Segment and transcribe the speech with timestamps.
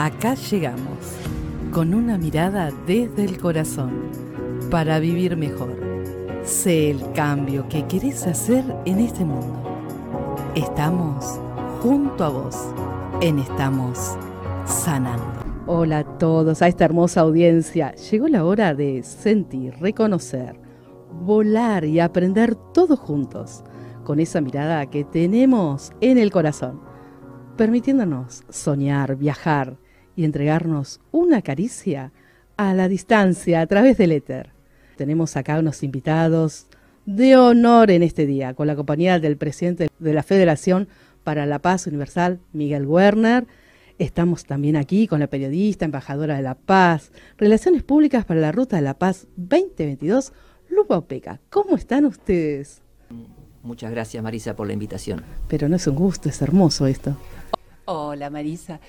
[0.00, 0.96] Acá llegamos,
[1.72, 4.10] con una mirada desde el corazón,
[4.70, 5.76] para vivir mejor.
[6.42, 9.62] Sé el cambio que querés hacer en este mundo.
[10.54, 11.38] Estamos
[11.82, 12.56] junto a vos
[13.20, 14.16] en Estamos
[14.64, 15.44] Sanando.
[15.66, 17.94] Hola a todos, a esta hermosa audiencia.
[17.96, 20.58] Llegó la hora de sentir, reconocer,
[21.12, 23.64] volar y aprender todos juntos,
[24.04, 26.80] con esa mirada que tenemos en el corazón,
[27.58, 29.76] permitiéndonos soñar, viajar
[30.20, 32.12] y entregarnos una caricia
[32.58, 34.50] a la distancia a través del éter.
[34.98, 36.66] Tenemos acá unos invitados
[37.06, 40.88] de honor en este día, con la compañía del presidente de la Federación
[41.24, 43.46] para la Paz Universal, Miguel Werner.
[43.98, 48.76] Estamos también aquí con la periodista, embajadora de la paz, Relaciones Públicas para la Ruta
[48.76, 50.34] de la Paz 2022,
[50.68, 51.40] Lupa Opeca.
[51.48, 52.82] ¿Cómo están ustedes?
[53.62, 55.22] Muchas gracias Marisa por la invitación.
[55.48, 57.16] Pero no es un gusto, es hermoso esto.
[57.86, 58.80] Hola Marisa,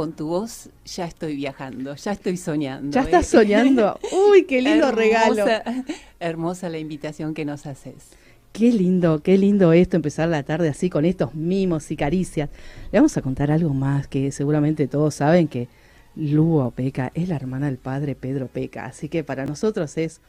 [0.00, 2.90] con tu voz ya estoy viajando, ya estoy soñando.
[2.90, 3.36] ¿Ya estás ¿eh?
[3.36, 4.00] soñando?
[4.30, 5.44] Uy, qué lindo hermosa, regalo.
[6.20, 8.12] Hermosa la invitación que nos haces.
[8.54, 12.48] Qué lindo, qué lindo esto, empezar la tarde así con estos mimos y caricias.
[12.90, 15.68] Le vamos a contar algo más que seguramente todos saben que
[16.16, 18.86] Lugo Opeca es la hermana del padre Pedro Peca.
[18.86, 20.22] Así que para nosotros es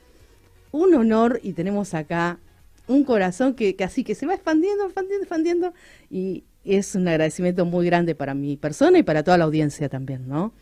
[0.73, 2.39] un honor y tenemos acá
[2.87, 5.73] un corazón que, que así que se va expandiendo, expandiendo, expandiendo
[6.09, 10.27] y es un agradecimiento muy grande para mi persona y para toda la audiencia también,
[10.27, 10.53] ¿no?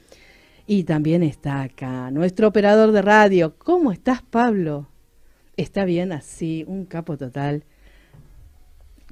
[0.67, 3.55] Y también está acá nuestro operador de radio.
[3.58, 4.88] ¿Cómo estás, Pablo?
[5.58, 7.64] Está bien así, un capo total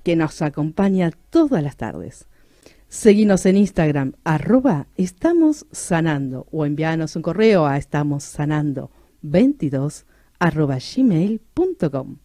[0.04, 2.28] que nos acompaña todas las tardes.
[2.90, 8.92] Seguinos en Instagram, arroba estamos sanando o envíanos un correo a estamos sanando
[9.24, 10.06] 22
[10.40, 12.18] arroba gmail.com.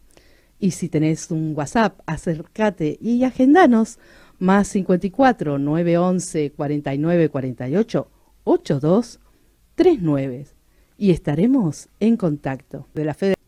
[0.60, 3.98] Y si tenés un WhatsApp, acércate y agendanos
[4.42, 8.10] más 54 911 49 48
[8.42, 9.20] 82
[9.76, 10.46] 39
[10.98, 13.46] y estaremos en contacto de la Federación.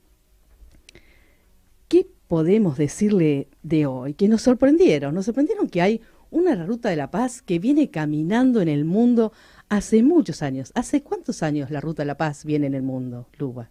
[1.88, 4.14] ¿Qué podemos decirle de hoy?
[4.14, 8.60] Que nos sorprendieron, nos sorprendieron que hay una ruta de la paz que viene caminando
[8.60, 9.32] en el mundo
[9.68, 10.70] hace muchos años.
[10.76, 13.70] ¿Hace cuántos años la ruta de la paz viene en el mundo, Luba?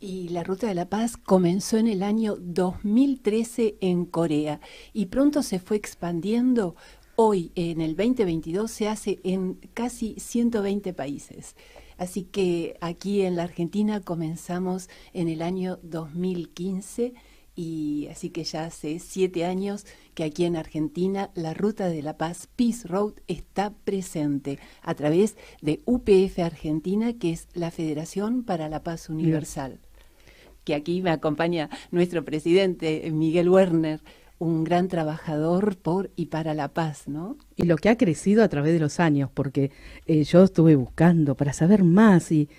[0.00, 4.60] Y la Ruta de la Paz comenzó en el año 2013 en Corea
[4.92, 6.76] y pronto se fue expandiendo.
[7.16, 11.56] Hoy, en el 2022, se hace en casi 120 países.
[11.96, 17.14] Así que aquí en la Argentina comenzamos en el año 2015
[17.56, 19.84] y así que ya hace siete años
[20.14, 25.36] que aquí en Argentina la Ruta de la Paz Peace Road está presente a través
[25.60, 29.80] de UPF Argentina, que es la Federación para la Paz Universal
[30.68, 34.00] que aquí me acompaña nuestro presidente Miguel Werner,
[34.38, 37.38] un gran trabajador por y para la paz, ¿no?
[37.56, 39.70] Y lo que ha crecido a través de los años, porque
[40.04, 42.50] eh, yo estuve buscando para saber más y,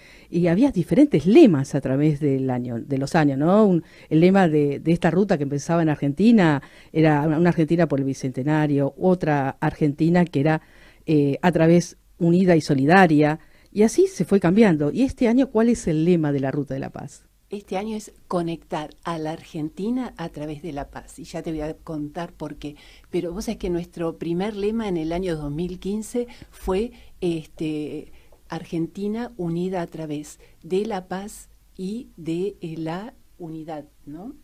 [0.50, 3.80] había diferentes lemas a través del año, de los años, ¿no?
[4.10, 8.06] el lema de, de, esta ruta que empezaba en Argentina era una Argentina por el
[8.06, 10.62] Bicentenario, otra Argentina que era
[11.06, 13.40] eh, a través unida y solidaria,
[13.72, 14.90] y así se fue cambiando.
[14.92, 17.29] ¿Y este año cuál es el lema de la Ruta de la Paz?
[17.50, 21.20] Este año es conectar a la Argentina a través de la paz.
[21.20, 22.76] Y ya te voy a contar por qué.
[23.10, 28.12] Pero vos sabés que nuestro primer lema en el año 2015 fue este,
[28.50, 34.36] Argentina unida a través de la paz y de eh, la unidad, ¿no?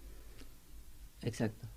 [1.22, 1.68] Exacto.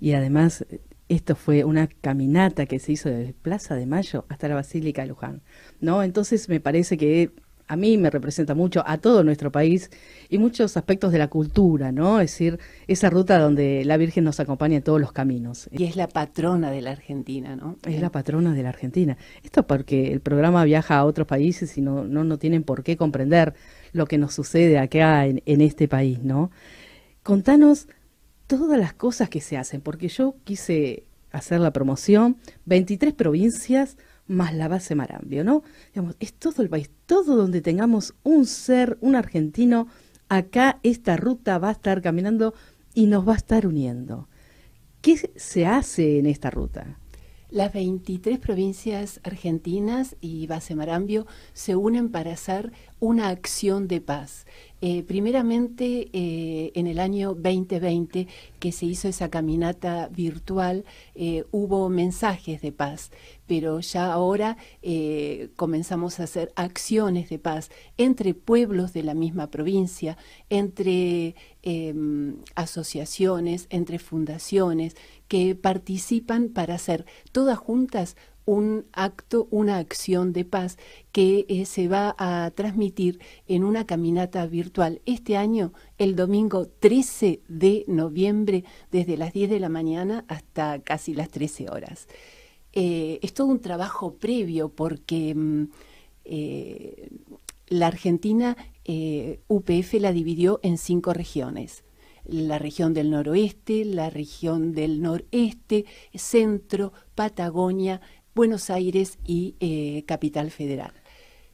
[0.00, 0.64] Y además,
[1.08, 5.08] esto fue una caminata que se hizo desde Plaza de Mayo hasta la Basílica de
[5.08, 5.42] Luján,
[5.80, 6.02] ¿no?
[6.02, 7.32] Entonces me parece que
[7.68, 9.90] a mí me representa mucho, a todo nuestro país
[10.28, 12.20] y muchos aspectos de la cultura, ¿no?
[12.20, 15.68] Es decir, esa ruta donde la Virgen nos acompaña en todos los caminos.
[15.70, 17.76] Y es la patrona de la Argentina, ¿no?
[17.84, 19.18] Es la patrona de la Argentina.
[19.44, 22.96] Esto porque el programa viaja a otros países y no, no, no tienen por qué
[22.96, 23.54] comprender
[23.92, 26.50] lo que nos sucede acá en, en este país, ¿no?
[27.22, 27.86] Contanos
[28.46, 34.54] todas las cosas que se hacen, porque yo quise hacer la promoción, 23 provincias, más
[34.54, 35.62] la base Marambio, ¿no?
[35.92, 39.88] Digamos, es todo el país, todo donde tengamos un ser, un argentino,
[40.28, 42.54] acá esta ruta va a estar caminando
[42.94, 44.28] y nos va a estar uniendo.
[45.00, 46.97] ¿Qué se hace en esta ruta?
[47.50, 54.44] Las 23 provincias argentinas y Base Marambio se unen para hacer una acción de paz.
[54.80, 58.28] Eh, primeramente, eh, en el año 2020,
[58.58, 60.84] que se hizo esa caminata virtual,
[61.14, 63.10] eh, hubo mensajes de paz,
[63.46, 64.58] pero ya ahora
[65.56, 70.18] comenzamos a hacer acciones de paz entre pueblos de la misma provincia,
[70.50, 74.96] entre em, asociaciones, entre fundaciones
[75.28, 78.16] que participan para hacer todas juntas
[78.48, 80.78] un acto, una acción de paz
[81.12, 87.42] que eh, se va a transmitir en una caminata virtual este año, el domingo 13
[87.46, 92.08] de noviembre, desde las 10 de la mañana hasta casi las 13 horas.
[92.72, 95.64] Eh, es todo un trabajo previo porque mm,
[96.24, 97.10] eh,
[97.66, 98.56] la Argentina,
[99.48, 101.84] UPF la dividió en cinco regiones
[102.28, 108.00] la región del noroeste, la región del noreste, centro, Patagonia,
[108.34, 110.92] Buenos Aires y eh, Capital Federal.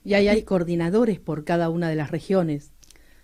[0.04, 2.72] Y ahí hay coordinadores por cada una de las regiones.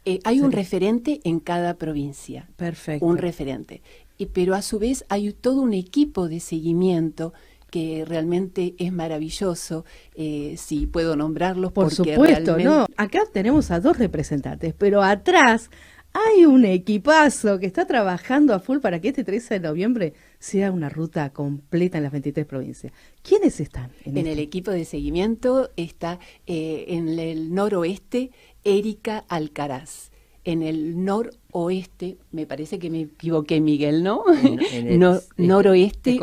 [0.07, 2.49] Eh, hay un referente en cada provincia.
[2.57, 3.05] Perfecto.
[3.05, 3.83] Un referente.
[4.17, 7.35] Y, pero a su vez hay todo un equipo de seguimiento
[7.71, 11.73] que realmente es maravilloso, eh, si puedo nombrarlos.
[11.73, 12.87] Por supuesto, ¿no?
[12.97, 15.71] Acá tenemos a dos representantes, pero atrás
[16.13, 20.73] hay un equipazo que está trabajando a full para que este 13 de noviembre sea
[20.73, 22.93] una ruta completa en las 23 provincias.
[23.23, 23.91] ¿Quiénes están?
[24.05, 24.43] En, el este?
[24.43, 28.31] equipo de seguimiento está eh, en el noroeste
[28.65, 30.11] Erika Alcaraz.
[30.43, 34.25] En el noroeste, me parece que me equivoqué, Miguel, ¿no?
[34.43, 34.59] En,
[34.89, 34.99] el,
[35.37, 36.19] noroeste,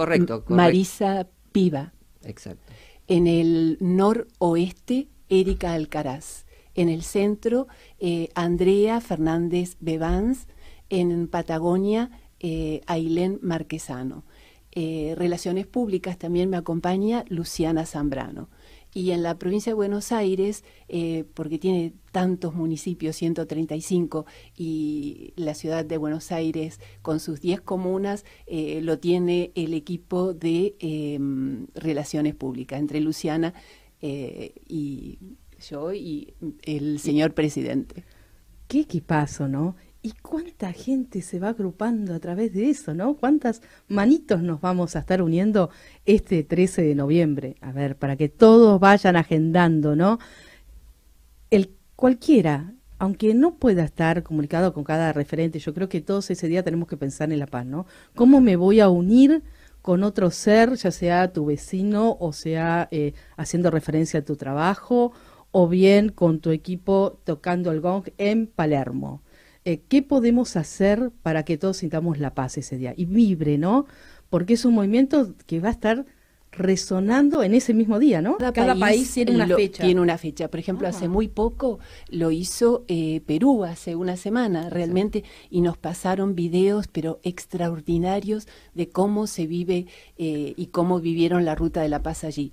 [0.48, 1.94] Marisa Piva.
[2.26, 2.74] Exacto.
[3.08, 6.47] En el noroeste, Erika Alcaraz
[6.78, 7.68] en el centro,
[8.00, 10.48] eh, Andrea Fernández Bevans,
[10.90, 14.24] en Patagonia, eh, Ailén Marquesano.
[14.72, 18.50] Eh, Relaciones Públicas también me acompaña Luciana Zambrano.
[18.94, 24.26] Y en la provincia de Buenos Aires, eh, porque tiene tantos municipios, 135,
[24.56, 30.76] y la ciudad de Buenos Aires con sus 10 comunas, lo tiene el equipo de
[30.80, 33.54] em, Relaciones Públicas, entre Luciana
[34.02, 35.20] y
[35.60, 36.34] yo y
[36.64, 38.04] el señor presidente.
[38.68, 39.76] Qué equipazo, ¿no?
[40.02, 43.16] ¿Y cuánta gente se va agrupando a través de eso, ¿no?
[43.16, 45.70] ¿Cuántas manitos nos vamos a estar uniendo
[46.06, 47.56] este 13 de noviembre?
[47.62, 50.20] A ver, para que todos vayan agendando, ¿no?
[51.50, 56.48] El cualquiera, aunque no pueda estar comunicado con cada referente, yo creo que todos ese
[56.48, 57.86] día tenemos que pensar en la paz, ¿no?
[58.16, 59.44] ¿Cómo me voy a unir
[59.82, 65.14] con otro ser, ya sea tu vecino o sea eh, haciendo referencia a tu trabajo
[65.60, 69.24] o bien con tu equipo tocando el gong en Palermo.
[69.66, 72.94] Eh, ¿Qué podemos hacer para que todos sintamos la paz ese día?
[72.96, 73.88] Y vibre, ¿no?
[74.30, 76.06] Porque es un movimiento que va a estar
[76.52, 78.38] resonando en ese mismo día, ¿no?
[78.38, 79.84] Cada, país, tiene una fecha.
[79.84, 80.48] Tiene una fecha.
[80.48, 81.10] Por ejemplo, hace ah.
[81.10, 81.80] muy poco
[82.12, 88.90] lo hizo eh, Perú, hace una semana, realmente, y nos pasaron videos, pero extraordinarios, de
[88.90, 89.88] cómo se vive
[90.20, 92.52] eh, y cómo vivieron la ruta de la paz allí.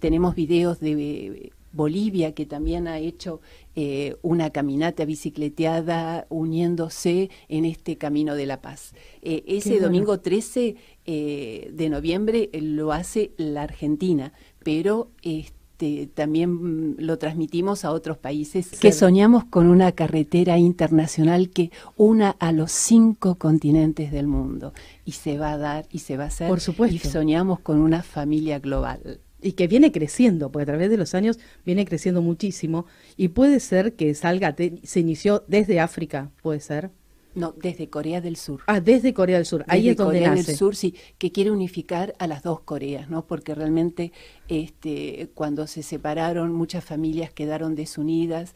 [0.00, 3.40] tenemos videos de Bolivia, que también ha hecho
[3.74, 8.92] eh, una caminata bicicleteada uniéndose en este camino de la paz.
[9.22, 10.76] Eh, ese domingo 13
[11.06, 18.18] eh, de noviembre lo hace la Argentina, pero este, también mm, lo transmitimos a otros
[18.18, 24.74] países que soñamos con una carretera internacional que una a los cinco continentes del mundo
[25.06, 26.48] y se va a dar y se va a hacer.
[26.48, 26.94] Por supuesto.
[26.94, 31.14] Y soñamos con una familia global y que viene creciendo, porque a través de los
[31.14, 32.86] años viene creciendo muchísimo,
[33.16, 36.90] y puede ser que salga, se inició desde África, puede ser.
[37.34, 38.60] No, desde Corea del Sur.
[38.66, 39.64] Ah, desde Corea del Sur.
[39.66, 43.26] Ahí es donde Corea del Sur, sí, que quiere unificar a las dos Coreas, ¿no?
[43.26, 44.12] Porque realmente,
[44.48, 48.54] este, cuando se separaron, muchas familias quedaron desunidas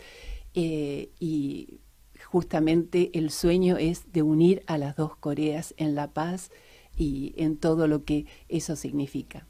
[0.54, 1.80] eh, y
[2.22, 6.50] justamente el sueño es de unir a las dos Coreas en la paz
[6.98, 9.46] y en todo lo que eso significa.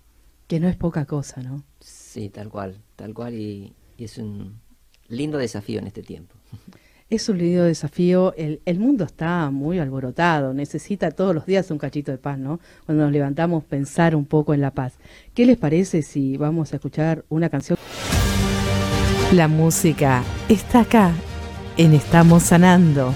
[0.46, 1.64] Que no es poca cosa, ¿no?
[1.80, 4.60] Sí, tal cual, tal cual, y, es un
[5.08, 6.34] lindo desafío en este tiempo.
[7.08, 8.34] Es un lindo desafío.
[8.36, 12.60] El, el, mundo está muy alborotado, necesita todos los días un cachito de paz, ¿no?
[12.84, 14.94] Cuando nos levantamos, pensar un poco en la paz.
[15.34, 17.78] ¿Qué les parece si vamos a escuchar una canción?
[19.32, 21.12] La música está acá,
[21.76, 23.12] en Estamos Sanando.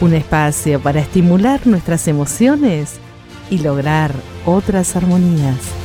[0.00, 2.98] Un espacio para estimular nuestras emociones
[3.50, 4.12] y lograr
[4.44, 5.81] otras armonías.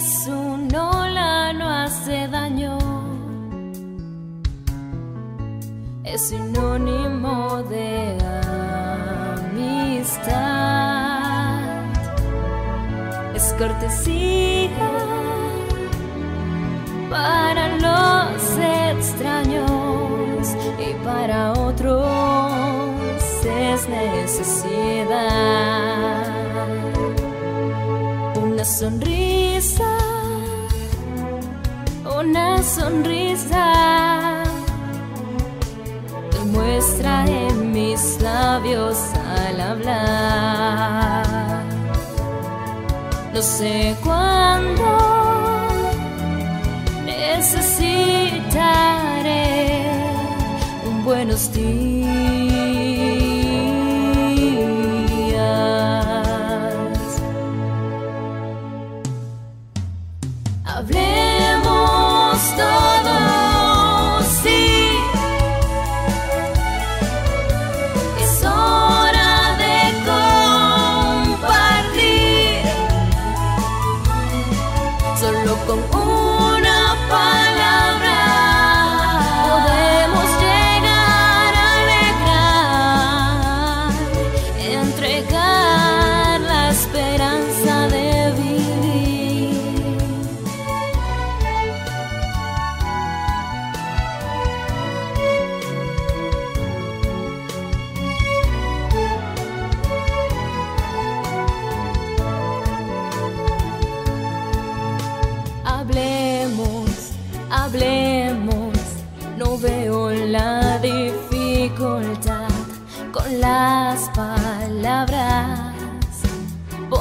[0.00, 2.78] días una ola no hace daño.
[6.04, 8.16] Es sinónimo de
[9.52, 10.40] amistad.
[13.34, 14.70] Es cortesía
[17.10, 18.58] para los
[18.92, 22.06] extraños y para otros
[23.44, 25.10] es necesidad.
[28.42, 29.19] Una sonrisa
[32.30, 34.44] una sonrisa
[36.52, 38.96] muestra en mis labios
[39.36, 41.26] al hablar.
[43.34, 44.86] No sé cuándo
[47.04, 48.30] necesitaré
[50.88, 52.49] un buenos días.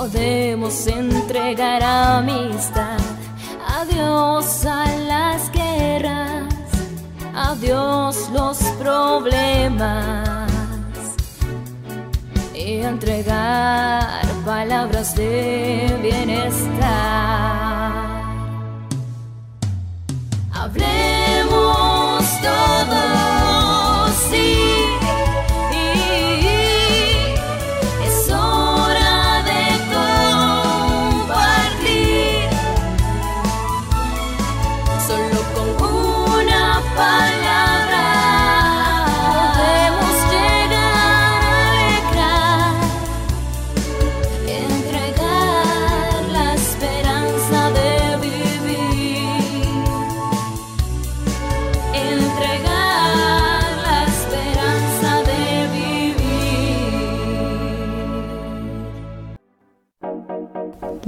[0.10, 2.98] Podemos entregar amistad.
[3.79, 6.53] Adiós a las guerras,
[7.36, 10.50] adiós los problemas.
[12.53, 16.89] Y entregar palabras de bienestar.
[20.51, 23.08] Hablemos todos,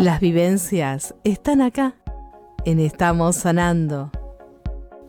[0.02, 1.94] Las vivencias están acá,
[2.66, 4.10] en Estamos Sanando.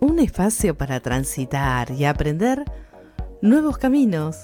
[0.01, 2.63] Un espacio para transitar y aprender
[3.41, 4.41] nuevos caminos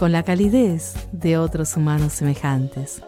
[0.00, 3.00] con la calidez de otros humanos semejantes.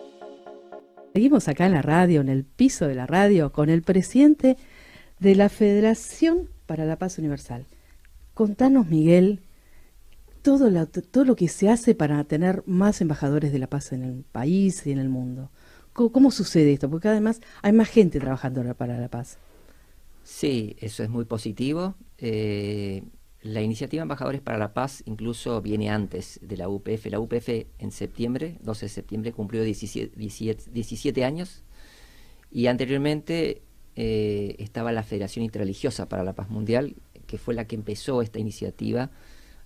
[1.15, 4.57] Seguimos acá en la radio, en el piso de la radio, con el presidente
[5.19, 7.67] de la Federación para la Paz Universal.
[8.35, 9.41] Contanos, Miguel,
[10.43, 14.05] todo lo, todo lo que se hace para tener más embajadores de la paz en
[14.05, 15.51] el país y en el mundo.
[15.99, 16.89] ¿Cómo, sucede esto?
[16.89, 19.39] Porque además hay más gente trabajando para la paz.
[20.23, 21.97] Sí, eso es muy positivo.
[22.19, 23.03] Eh,
[23.43, 27.07] la iniciativa Embajadores para la Paz incluso viene antes de la UPF.
[27.07, 31.63] La UPF en septiembre, 12 de septiembre, cumplió 17, años
[32.51, 33.63] y anteriormente
[33.97, 36.95] eh, estaba la Federación Interreligiosa para la Paz Mundial,
[37.27, 39.11] que fue la que empezó esta iniciativa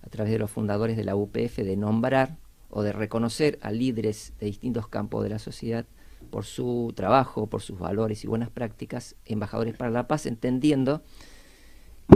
[0.01, 2.37] a través de los fundadores de la UPF de nombrar
[2.69, 5.85] o de reconocer a líderes de distintos campos de la sociedad
[6.33, 11.03] por su trabajo, por sus valores y buenas prácticas, embajadores para la paz, entendiendo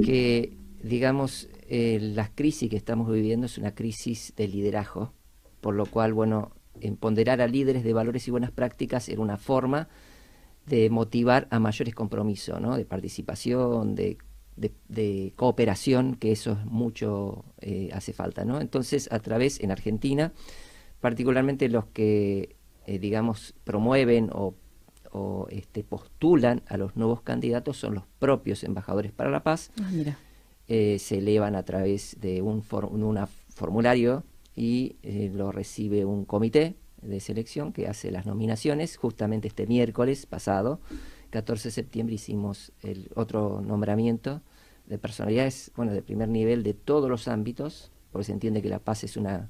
[0.03, 5.13] que, digamos, eh, la crisis que estamos viviendo es una crisis de liderazgo,
[5.61, 9.87] por lo cual, bueno, empoderar a líderes de valores y buenas prácticas era una forma
[10.65, 12.75] de motivar a mayores compromisos, ¿no?
[12.75, 14.17] de participación, de,
[15.35, 18.45] cooperación, que eso es mucho eh, hace falta.
[18.45, 18.61] ¿no?
[18.61, 20.33] Entonces, a través, en Argentina,
[21.01, 22.56] particularmente los que
[22.87, 24.55] eh, digamos, promueven o,
[25.49, 29.71] este, postulan a los nuevos candidatos son los propios embajadores para la paz.
[29.81, 29.89] Ah,
[30.67, 34.23] eh, se elevan a través de un formulario
[34.55, 38.95] y eh, lo recibe un comité de selección que hace las nominaciones.
[38.95, 40.79] Justamente este miércoles pasado,
[41.31, 44.41] 14 de septiembre, hicimos el otro nombramiento
[44.85, 48.79] de personalidades, bueno, de primer nivel de todos los ámbitos, porque se entiende que la
[48.79, 49.49] paz es una,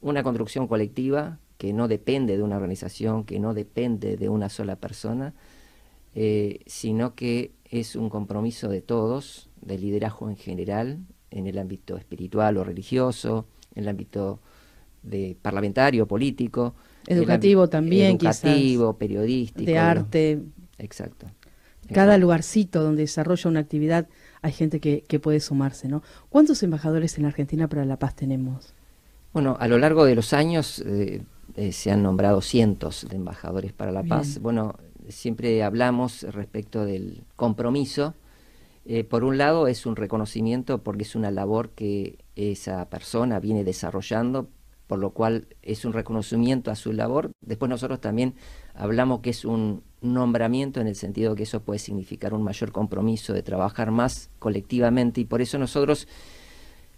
[0.00, 4.76] una construcción colectiva que no depende de una organización, que no depende de una sola
[4.76, 5.34] persona,
[6.14, 11.00] eh, sino que es un compromiso de todos, de liderazgo en general,
[11.30, 14.40] en el ámbito espiritual o religioso, en el ámbito
[15.02, 16.74] de parlamentario, político.
[17.06, 19.70] Educativo también, Educativo, periodístico.
[19.70, 20.40] De arte.
[20.78, 21.26] Exacto.
[21.92, 24.08] Cada lugarcito donde desarrolla una actividad
[24.40, 26.02] hay gente que, que puede sumarse, ¿no?
[26.30, 28.72] ¿Cuántos embajadores en la Argentina para la paz tenemos?
[29.34, 31.22] Bueno, a lo largo de los años eh,
[31.60, 34.38] eh, se han nombrado cientos de embajadores para la paz.
[34.40, 34.76] Bueno,
[35.10, 38.14] siempre hablamos respecto del compromiso.
[38.86, 43.62] Eh, por un lado es un reconocimiento porque es una labor que esa persona viene
[43.62, 44.48] desarrollando,
[44.86, 47.30] por lo cual es un reconocimiento a su labor.
[47.42, 48.36] Después nosotros también
[48.74, 53.34] hablamos que es un nombramiento en el sentido que eso puede significar un mayor compromiso
[53.34, 56.08] de trabajar más colectivamente y por eso nosotros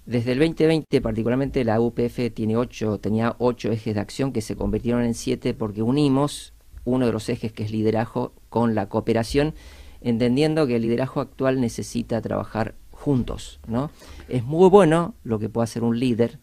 [0.05, 4.57] desde el 2020 particularmente la UPF tiene ocho, tenía ocho ejes de acción que se
[4.57, 6.55] convirtieron en siete porque unimos
[6.85, 9.55] uno de los ejes que es liderazgo con la cooperación,
[10.01, 13.91] entendiendo que el liderazgo actual necesita trabajar juntos, ¿no?
[14.29, 16.41] Es muy bueno lo que puede hacer un líder,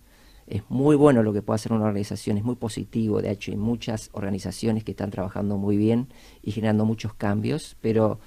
[0.48, 3.58] es muy bueno lo que puede hacer una organización, es muy positivo, de hecho hay
[3.58, 6.08] muchas organizaciones que están trabajando muy bien
[6.42, 8.20] y generando muchos cambios, pero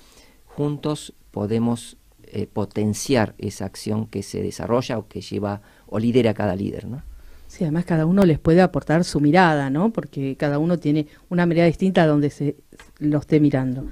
[0.46, 1.96] juntos podemos
[2.34, 7.02] eh, potenciar esa acción que se desarrolla o que lleva o lidera cada líder, ¿no?
[7.46, 9.92] Sí, además cada uno les puede aportar su mirada, ¿no?
[9.92, 12.56] Porque cada uno tiene una mirada distinta a donde se
[12.98, 13.86] lo esté mirando.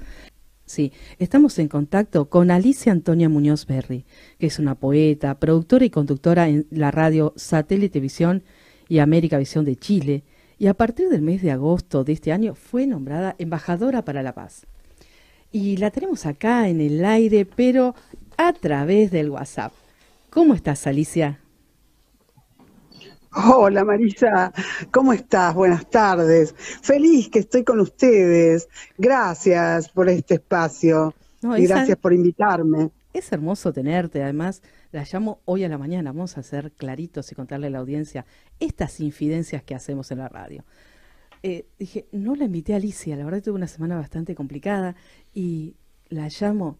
[0.65, 4.05] Sí, estamos en contacto con Alicia Antonia Muñoz Berry,
[4.39, 8.41] que es una poeta, productora y conductora en la radio Satélite Visión
[8.89, 10.23] y América Visión de Chile,
[10.57, 14.33] y a partir del mes de agosto de este año fue nombrada embajadora para la
[14.33, 14.65] paz.
[15.51, 17.93] Y la tenemos acá en el aire, pero
[18.47, 19.71] a través del WhatsApp.
[20.29, 21.39] ¿Cómo estás, Alicia?
[23.33, 24.51] Hola Marisa,
[24.91, 25.53] ¿cómo estás?
[25.53, 26.53] Buenas tardes.
[26.57, 28.67] Feliz que estoy con ustedes.
[28.97, 31.13] Gracias por este espacio
[31.55, 32.89] y gracias por invitarme.
[33.13, 37.35] Es hermoso tenerte, además la llamo hoy a la mañana, vamos a ser claritos y
[37.35, 38.25] contarle a la audiencia
[38.59, 40.65] estas infidencias que hacemos en la radio.
[41.43, 44.95] Eh, dije, no la invité a Alicia, la verdad tuve una semana bastante complicada
[45.33, 45.75] y
[46.09, 46.77] la llamo,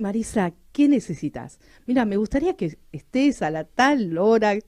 [0.00, 1.60] Marisa, ¿qué necesitas?
[1.86, 4.58] Mira, me gustaría que estés a la tal hora,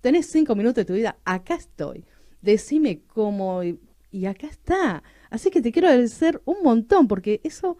[0.00, 2.04] tenés cinco minutos de tu vida, acá estoy.
[2.40, 5.02] Decime cómo y, acá está.
[5.28, 7.76] Así que te quiero agradecer un montón porque eso,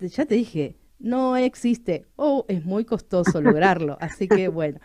[0.00, 3.98] ya te dije, no existe o es muy costoso lograrlo.
[4.00, 4.80] Así que bueno,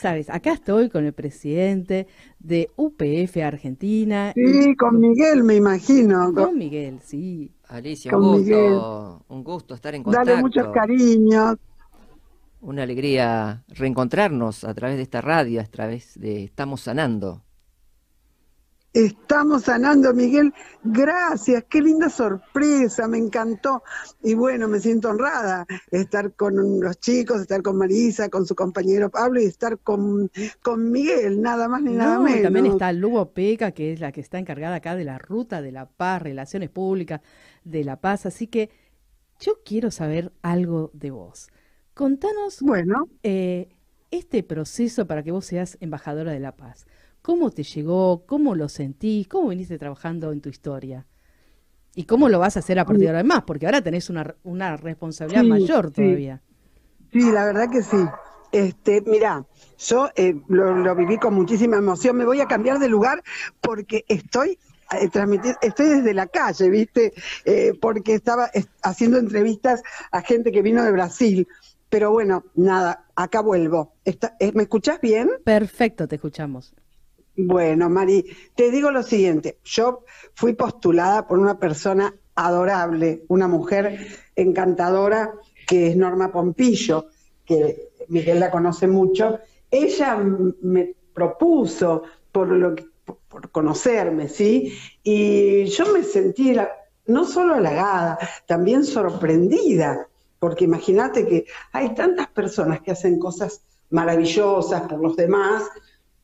[0.00, 2.06] sabes, acá estoy con el presidente
[2.38, 4.32] de UPF Argentina.
[4.34, 6.32] Sí, con Miguel, me imagino.
[6.34, 7.52] Con Miguel, sí.
[7.70, 10.30] Alicia, un gusto, un gusto estar en contacto.
[10.30, 11.56] Dale muchos cariños
[12.60, 17.42] una alegría reencontrarnos a través de esta radio, a través de Estamos Sanando.
[18.92, 20.52] Estamos sanando, Miguel.
[20.82, 23.84] Gracias, qué linda sorpresa, me encantó.
[24.20, 29.08] Y bueno, me siento honrada estar con los chicos, estar con Marisa, con su compañero
[29.08, 30.28] Pablo y estar con,
[30.60, 32.42] con Miguel, nada más ni nada menos.
[32.42, 35.70] También está Lugo Peca, que es la que está encargada acá de la ruta de
[35.70, 37.20] la paz, relaciones públicas
[37.64, 38.26] de la paz.
[38.26, 38.70] Así que
[39.38, 41.48] yo quiero saber algo de vos.
[41.94, 43.08] Contanos bueno.
[43.22, 43.68] Eh,
[44.10, 46.86] este proceso para que vos seas embajadora de la paz.
[47.22, 48.24] ¿Cómo te llegó?
[48.26, 49.28] ¿Cómo lo sentís?
[49.28, 51.06] ¿Cómo viniste trabajando en tu historia?
[51.94, 53.42] ¿Y cómo lo vas a hacer a partir de ahora más?
[53.42, 56.40] Porque ahora tenés una, una responsabilidad mayor todavía.
[57.12, 57.98] Sí, la verdad que sí.
[58.52, 59.44] Este, mira,
[59.78, 62.16] yo eh, lo, viví con muchísima emoción.
[62.16, 63.22] Me voy a cambiar de lugar
[63.60, 64.58] porque estoy
[64.92, 65.10] eh,
[65.62, 67.12] estoy desde la calle, ¿viste?
[67.80, 68.50] porque estaba
[68.82, 71.48] haciendo entrevistas a gente que vino de Brasil.
[71.90, 73.94] Pero bueno, nada, acá vuelvo.
[74.04, 75.28] Eh, ¿Me escuchás bien?
[75.44, 76.72] Perfecto, te escuchamos.
[77.36, 78.24] Bueno, Mari,
[78.54, 79.58] te digo lo siguiente.
[79.64, 85.34] Yo fui postulada por una persona adorable, una mujer encantadora,
[85.66, 87.06] que es Norma Pompillo,
[87.44, 89.40] que Miguel la conoce mucho.
[89.68, 90.16] Ella
[90.62, 92.76] me propuso por lo
[93.30, 94.76] por conocerme, ¿sí?
[95.02, 96.54] Y yo me sentí
[97.06, 104.88] no solo halagada, también sorprendida porque imagínate que hay tantas personas que hacen cosas maravillosas
[104.88, 105.64] por los demás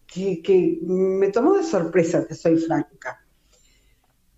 [0.06, 3.22] que, me tomó de sorpresa, te soy franca.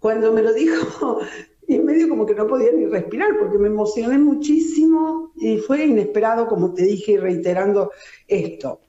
[0.01, 1.21] Cuando me lo dijo,
[1.69, 6.49] y medio como que no podía ni respirar porque me emocioné muchísimo y fue inesperado,
[6.49, 7.93] como te dije, reiterando
[8.27, 8.81] esto.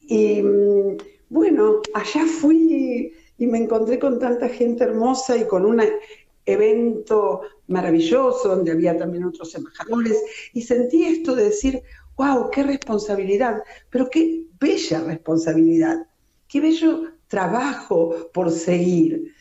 [0.00, 0.96] Y mm,
[1.28, 5.84] bueno, allá fui y me encontré con tanta gente hermosa y con una
[6.46, 11.82] evento maravilloso donde había también otros embajadores y sentí esto de decir,
[12.16, 16.06] wow, qué responsabilidad, pero qué bella responsabilidad,
[16.46, 19.34] qué bello trabajo por seguir.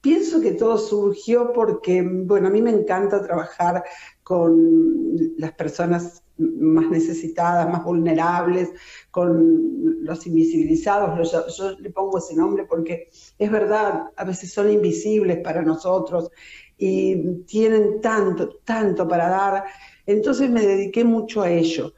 [0.00, 3.84] Pienso que todo surgió porque, bueno, a mí me encanta trabajar
[4.22, 8.70] con las personas más necesitadas, más vulnerables,
[9.10, 11.32] con los invisibilizados.
[11.56, 16.30] Yo, le pongo ese nombre porque es verdad, a veces son invisibles para nosotros
[16.76, 17.16] y
[17.46, 19.64] tienen tanto, tanto para dar.
[20.06, 21.94] Entonces me dediqué mucho a ello.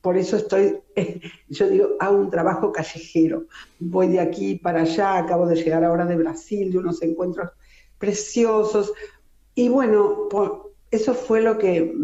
[0.00, 0.78] Por eso estoy,
[1.48, 3.46] yo digo, hago un trabajo callejero.
[3.78, 7.50] Voy de aquí para allá, acabo de llegar ahora de Brasil, de unos encuentros
[7.98, 8.92] preciosos.
[9.54, 10.28] Y bueno,
[10.90, 11.94] eso fue lo que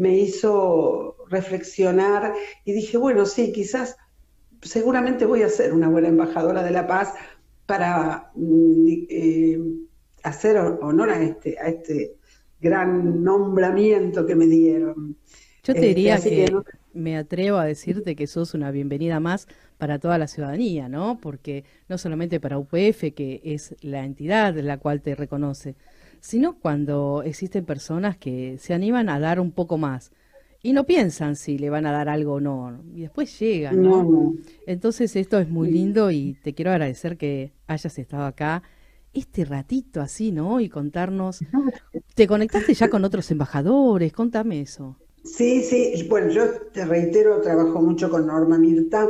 [0.00, 2.32] me hizo reflexionar
[2.64, 3.98] y dije, bueno, sí, quizás,
[4.62, 7.12] seguramente voy a ser una buena embajadora de la paz
[7.66, 9.58] para mm, eh,
[10.22, 12.16] hacer honor a este, a este
[12.62, 15.18] gran nombramiento que me dieron.
[15.64, 16.56] Yo te diría este, que,
[16.94, 21.18] me atrevo a decirte que sos una bienvenida más para toda la ciudadanía, ¿no?
[21.20, 25.76] Porque no solamente para UPF, que es la entidad la cual te reconoce,
[26.20, 30.12] sino cuando existen personas que se animan a dar un poco más
[30.62, 34.34] y no piensan si le van a dar algo o no, y después llegan, ¿no?
[34.66, 38.62] Entonces esto es muy lindo y te quiero agradecer que hayas estado acá
[39.12, 40.60] este ratito así, ¿no?
[40.60, 41.40] Y contarnos,
[42.14, 44.12] ¿te conectaste ya con otros embajadores?
[44.12, 44.96] Contame eso.
[45.24, 49.08] Sí, sí, bueno, yo te reitero, trabajo mucho con Norma Mirta,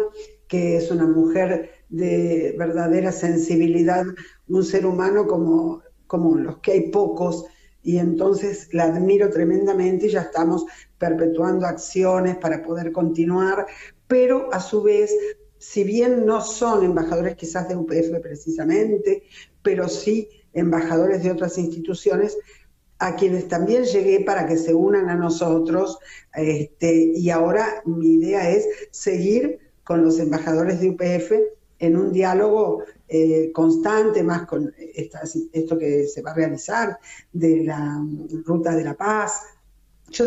[0.48, 4.04] que es una mujer de verdadera sensibilidad,
[4.48, 7.44] un ser humano como como los que hay pocos,
[7.84, 10.66] y entonces la admiro tremendamente y ya estamos
[10.98, 13.64] perpetuando acciones para poder continuar,
[14.08, 15.14] pero a su vez,
[15.58, 19.22] si bien no son embajadores quizás de UPF precisamente,
[19.62, 22.36] pero sí embajadores de otras instituciones,
[22.98, 26.00] a quienes también llegué para que se unan a nosotros,
[26.34, 32.84] este, y ahora mi idea es seguir con los embajadores de UPF en un diálogo
[33.08, 36.98] eh, constante, más con esto que se va a realizar
[37.32, 38.00] de la
[38.44, 39.42] ruta de la paz.
[40.10, 40.26] Yo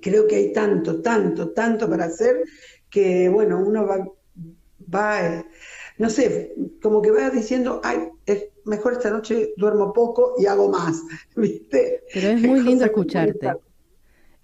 [0.00, 2.44] creo que hay tanto, tanto, tanto para hacer
[2.90, 4.06] que, bueno, uno va,
[4.94, 5.44] va eh,
[5.96, 10.68] no sé, como que va diciendo, ay, es mejor esta noche duermo poco y hago
[10.68, 11.02] más,
[11.36, 12.02] ¿viste?
[12.12, 13.52] Pero es muy lindo escucharte.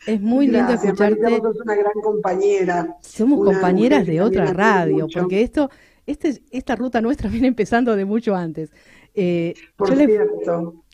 [0.07, 1.41] Es muy lindo escucharte.
[1.63, 2.97] una gran compañera.
[3.03, 5.71] Somos compañeras de otra radio, porque esto
[6.11, 8.73] este, esta ruta nuestra viene empezando de mucho antes.
[9.15, 10.09] Eh, yo, les,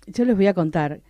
[0.07, 1.01] yo, les, voy a contar.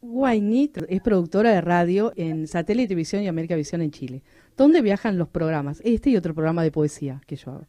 [0.00, 4.22] Guainit es productora de radio en Satélite Visión y América Visión en Chile,
[4.56, 7.66] donde viajan los programas, este y otro programa de poesía que yo hago.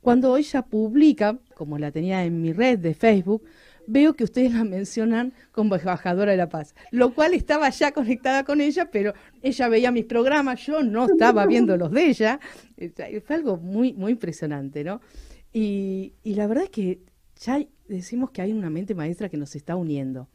[0.00, 3.42] Cuando ella publica, como la tenía en mi red de Facebook,
[3.86, 8.44] veo que ustedes la mencionan como embajadora de la paz, lo cual estaba ya conectada
[8.44, 12.40] con ella, pero ella veía mis programas, yo no estaba viendo los de ella,
[13.24, 15.00] fue algo muy, muy impresionante, ¿no?
[15.52, 17.00] Y, y la verdad es que
[17.40, 20.28] ya decimos que hay una mente maestra que nos está uniendo.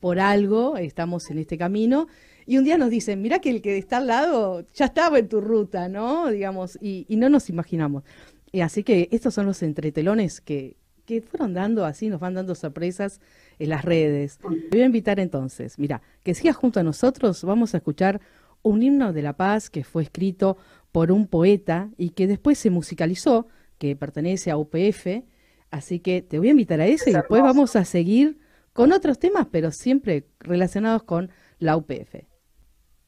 [0.00, 2.06] Por algo estamos en este camino
[2.46, 5.28] y un día nos dicen, mira que el que está al lado ya estaba en
[5.28, 6.30] tu ruta, ¿no?
[6.30, 8.04] Digamos, y, y no nos imaginamos.
[8.52, 10.77] Y así que estos son los entretelones que,
[11.08, 13.22] que fueron dando así, nos van dando sorpresas
[13.58, 14.36] en las redes.
[14.36, 18.20] Te voy a invitar entonces, mira, que sigas junto a nosotros, vamos a escuchar
[18.60, 20.58] un himno de la paz que fue escrito
[20.92, 25.24] por un poeta y que después se musicalizó, que pertenece a UPF,
[25.70, 28.38] así que te voy a invitar a ese y después vamos a seguir
[28.74, 32.16] con otros temas, pero siempre relacionados con la UPF.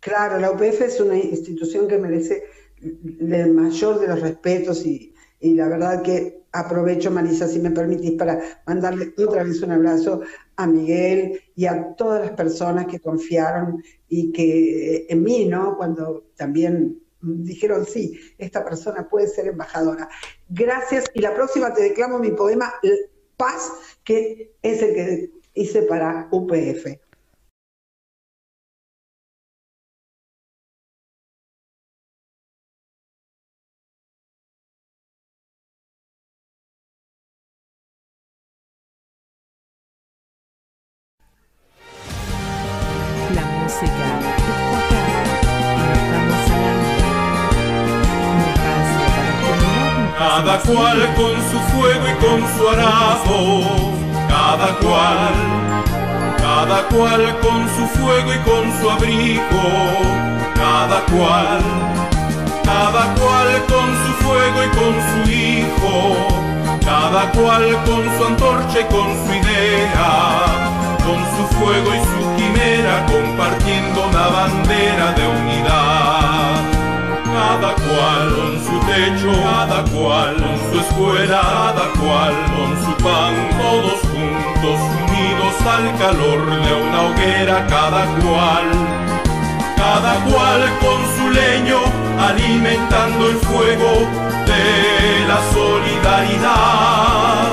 [0.00, 2.44] Claro, la UPF es una institución que merece
[2.80, 5.09] el mayor de los respetos y,
[5.40, 10.20] y la verdad que aprovecho, Marisa, si me permitís, para mandarle otra vez un abrazo
[10.56, 15.76] a Miguel y a todas las personas que confiaron y que en mí, ¿no?
[15.76, 20.08] Cuando también dijeron, sí, esta persona puede ser embajadora.
[20.48, 22.72] Gracias y la próxima te declamo mi poema
[23.36, 23.72] Paz,
[24.04, 26.86] que es el que hice para UPF.
[50.70, 51.09] Cada
[85.66, 89.00] al calor de una hoguera, cada cual
[89.76, 91.78] cada cual con su leño
[92.18, 94.06] alimentando el fuego
[94.46, 97.48] de la solidaridad,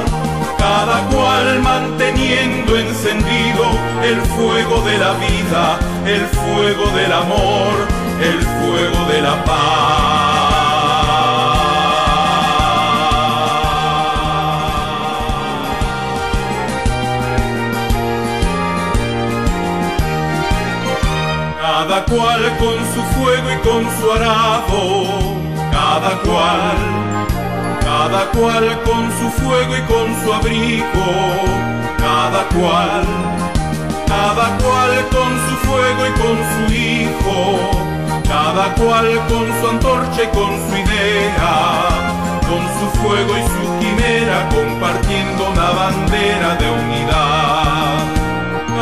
[0.58, 3.64] cada cual manteniendo encendido
[4.04, 7.88] el fuego de la vida, el fuego del amor,
[8.22, 10.47] el fuego de la paz.
[22.10, 25.36] Cual con su fuego y con su arado,
[25.72, 26.78] cada cual,
[27.82, 31.06] cada cual con su fuego y con su abrigo,
[31.98, 33.04] cada cual,
[34.08, 37.72] cada cual con su fuego y con su hijo,
[38.28, 41.56] cada cual con su antorcha y con su idea,
[42.48, 48.17] con su fuego y su quimera compartiendo una bandera de unidad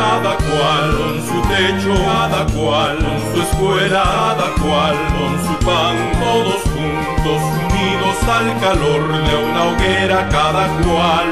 [0.06, 5.96] cada cual con su techo, cada cual con su escuela, cada cual con su pan,
[6.20, 11.28] todos juntos unidos al calor de una hoguera, cada cual,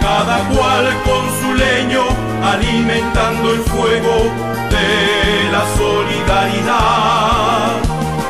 [0.00, 2.04] cada cual con su leño,
[2.42, 4.16] alimentando el fuego
[4.74, 4.88] de
[5.52, 7.68] la solidaridad.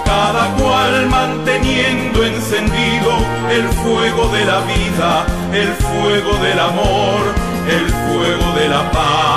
[0.05, 3.13] Cada cual manteniendo encendido
[3.51, 7.21] el fuego de la vida, el fuego del amor,
[7.69, 9.29] el fuego de la paz.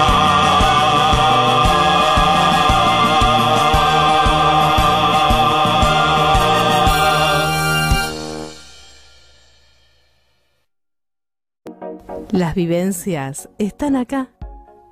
[12.31, 14.29] Las vivencias están acá,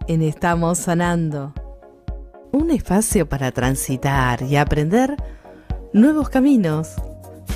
[0.07, 1.53] en Estamos Sanando.
[2.51, 5.15] Un espacio para transitar y aprender
[5.93, 6.95] nuevos caminos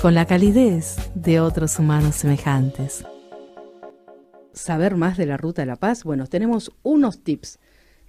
[0.00, 3.04] con la calidez de otros humanos semejantes
[4.54, 7.58] saber más de la Ruta de la Paz, bueno, tenemos unos tips.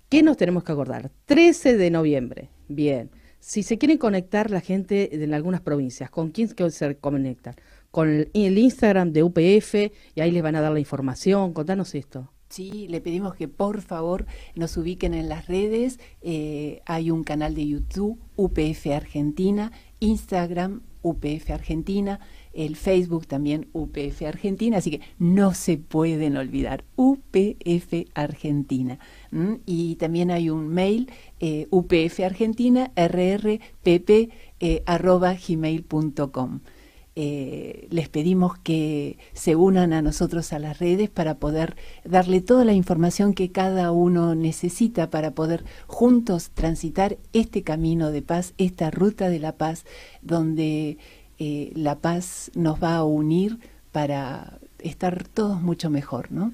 [0.10, 1.12] ¿Qué nos tenemos que acordar?
[1.26, 2.50] 13 de noviembre.
[2.68, 3.12] Bien.
[3.40, 7.56] Si se quieren conectar la gente de algunas provincias, ¿con quién se conectan?
[7.92, 9.76] Con el, Instagram de UPF
[10.16, 11.54] y ahí les van a dar la información.
[11.54, 12.32] Contanos esto.
[12.50, 16.00] Sí, le pedimos que por favor nos ubiquen en las redes.
[16.22, 22.20] Eh, hay un canal de YouTube, UPF Argentina, Instagram, UPF Argentina
[22.56, 28.98] el Facebook también UPF Argentina, así que no se pueden olvidar, UPF Argentina.
[29.66, 34.84] Y también hay un mail, eh, UPF Argentina, rrpp, eh,
[35.48, 36.60] gmail.com.
[37.18, 42.66] Eh, les pedimos que se unan a nosotros a las redes para poder darle toda
[42.66, 48.92] la información que cada uno necesita para poder juntos transitar este camino de paz, esta
[48.92, 49.86] ruta de la paz,
[50.22, 50.98] donde
[51.40, 53.60] eh, la paz nos va a unir
[53.92, 56.54] para estar todos mucho mejor, ¿no?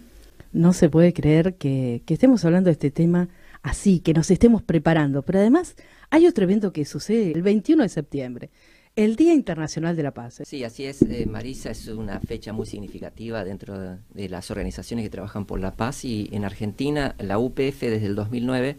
[0.54, 3.30] No se puede creer que, estemos hablando de este tema
[3.64, 5.76] así, que nos estemos preparando, pero además
[6.10, 8.50] hay otro evento que sucede el 21 de septiembre,
[8.96, 10.42] el Día Internacional de la Paz.
[10.44, 13.80] Sí, así es, eh, Marisa, es una fecha muy significativa dentro
[14.14, 18.16] de, las organizaciones que trabajan por la paz y en Argentina la UPF desde el
[18.16, 18.76] 2009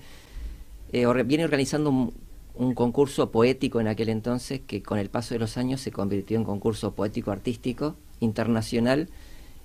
[0.92, 2.12] eh, viene organizando
[2.54, 6.36] un concurso poético en aquel entonces que con el paso de los años se convirtió
[6.36, 9.08] en concurso poético artístico internacional.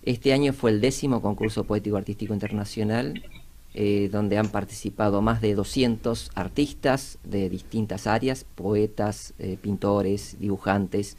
[0.04, 3.24] Este año fue el décimo concurso poético artístico internacional,
[3.74, 11.18] eh, donde han participado más de 200 artistas de distintas áreas, poetas, eh, pintores, dibujantes,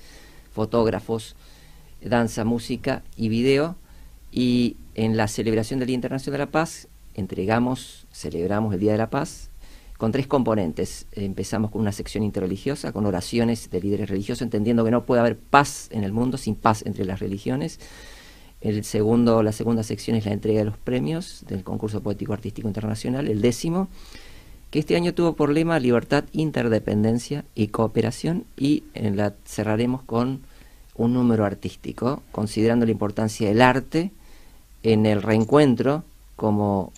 [0.53, 1.37] fotógrafos,
[2.03, 3.77] danza, música y video.
[4.33, 8.99] Y en la celebración del Día Internacional de la Paz entregamos, celebramos el Día de
[8.99, 9.51] la Paz
[9.99, 11.07] con tres componentes.
[11.13, 15.37] Empezamos con una sección interreligiosa, con oraciones de líderes religiosos, entendiendo que no puede haber
[15.37, 17.81] paz en el mundo sin paz entre las religiones.
[18.61, 22.69] El segundo, la segunda sección es la entrega de los premios del concurso poético artístico
[22.69, 23.89] internacional, el décimo,
[24.71, 30.41] que este año tuvo por lema libertad, interdependencia y cooperación, y en la cerraremos con
[30.95, 34.11] un número artístico, considerando la importancia del arte
[34.83, 36.05] en el reencuentro
[36.37, 36.93] como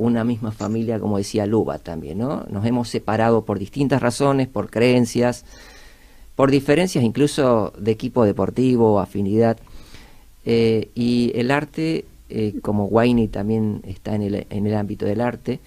[0.00, 2.44] una misma familia, como decía Luba también, ¿no?
[2.48, 5.44] Nos hemos separado por distintas razones, por creencias,
[6.34, 9.58] por diferencias incluso de equipo deportivo, afinidad.
[10.46, 15.20] Eh, y el arte, eh, como Wayne también está en el, en el ámbito del
[15.20, 15.60] arte,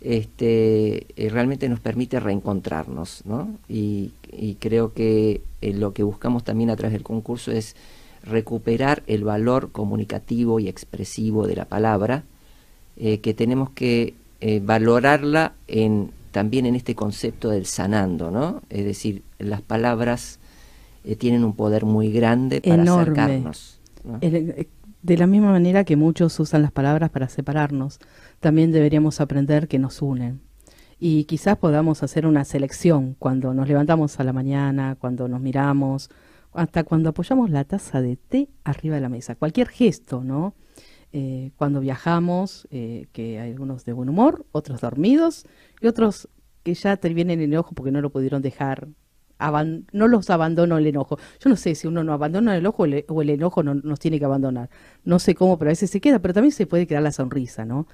[0.00, 3.48] este, eh, realmente nos permite reencontrarnos, ¿no?
[3.68, 7.74] Y, y creo que lo que buscamos también a través del concurso es
[8.22, 12.22] recuperar el valor comunicativo y expresivo de la palabra,
[12.96, 18.62] eh, que tenemos que eh, valorarla en, también en este concepto del sanando, ¿no?
[18.70, 20.38] Es decir, las palabras
[21.04, 23.80] eh, tienen un poder muy grande para acercarnos.
[24.20, 27.98] de la misma manera que muchos usan las palabras para separarnos,
[28.40, 30.40] también deberíamos aprender que nos unen.
[30.98, 36.10] y quizás podamos hacer una selección cuando nos levantamos a la mañana, cuando nos miramos,
[36.54, 39.34] hasta cuando apoyamos la taza de té arriba de la mesa.
[39.34, 40.54] Cualquier gesto, ¿no?
[41.14, 45.44] Eh, cuando viajamos, eh, que hay algunos de buen humor, otros dormidos
[45.82, 46.28] y otros
[46.62, 48.88] que ya te vienen en el enojo porque no lo pudieron dejar.
[49.92, 51.18] no los abandonó el enojo.
[51.40, 54.18] Yo no sé si uno no abandona el enojo o el, enojo no, nos tiene
[54.18, 54.70] que abandonar.
[55.04, 57.66] No sé cómo, pero a veces se queda, pero también se puede quedar la sonrisa,
[57.66, 57.86] ¿no?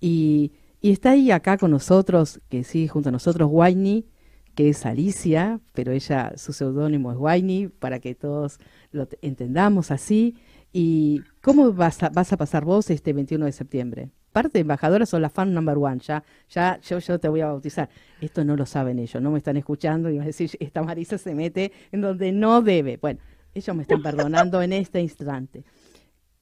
[0.00, 4.06] Y, y está ahí acá con nosotros, que sí, junto a nosotros, Waini,
[4.54, 8.58] que es Alicia, pero ella, su seudónimo es Waini, para que todos
[8.92, 10.36] lo entendamos así.
[10.72, 14.10] ¿Y cómo vas a, vas a pasar vos este 21 de septiembre?
[14.32, 17.46] Parte de embajadoras son la fan number one, ya, ya yo, yo te voy a
[17.48, 17.90] bautizar.
[18.20, 21.18] Esto no lo saben ellos, no me están escuchando y van a decir, esta Marisa
[21.18, 22.96] se mete en donde no debe.
[22.96, 23.20] Bueno,
[23.52, 25.64] ellos me están perdonando en este instante.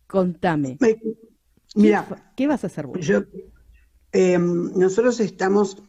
[0.07, 0.79] Contame.
[1.75, 2.99] Mira, ¿qué, vas a hacer vos?
[4.12, 5.83] Em, nosotros estamos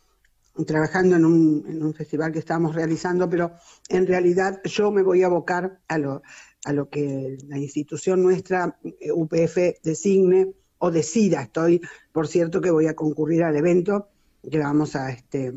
[0.66, 3.54] trabajando en un, en un, festival que estamos realizando, pero
[3.90, 6.22] en realidad yo me voy a abocar a lo,
[6.66, 11.44] a lo que la institución nuestra, eh, UPF, designe o decida.
[11.44, 14.10] Estoy, por cierto, que voy a concurrir al evento
[14.50, 15.54] que vamos a, este,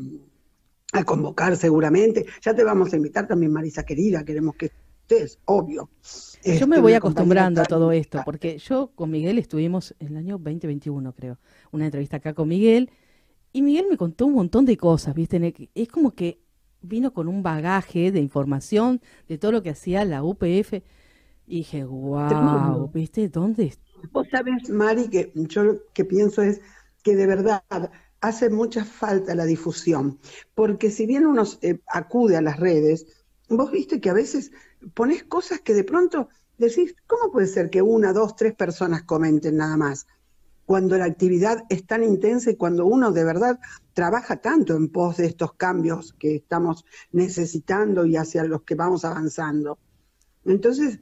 [0.93, 2.25] a convocar seguramente.
[2.43, 5.89] Ya te vamos a invitar también, Marisa querida, queremos que estés, obvio.
[6.43, 10.17] Yo me este, voy acostumbrando a todo esto, porque yo con Miguel estuvimos en el
[10.17, 11.39] año 2021, creo,
[11.71, 12.91] una entrevista acá con Miguel,
[13.51, 15.69] y Miguel me contó un montón de cosas, ¿viste?
[15.73, 16.39] Es como que
[16.87, 20.81] vino con un bagaje de información de todo lo que hacía la UPF.
[21.47, 23.29] Y dije, wow, ¿viste?
[23.29, 23.73] ¿Dónde?
[24.11, 26.61] Vos sabés, Mari, que yo lo que pienso es
[27.03, 27.63] que de verdad
[28.21, 30.19] hace mucha falta la difusión,
[30.55, 33.05] porque si bien uno eh, acude a las redes,
[33.49, 34.51] vos viste que a veces
[34.95, 39.57] pones cosas que de pronto decís, ¿cómo puede ser que una, dos, tres personas comenten
[39.57, 40.07] nada más?
[40.65, 43.59] Cuando la actividad es tan intensa y cuando uno de verdad
[43.93, 49.05] trabaja tanto en pos de estos cambios que estamos necesitando y hacia los que vamos
[49.05, 49.77] avanzando.
[50.43, 50.99] Entonces,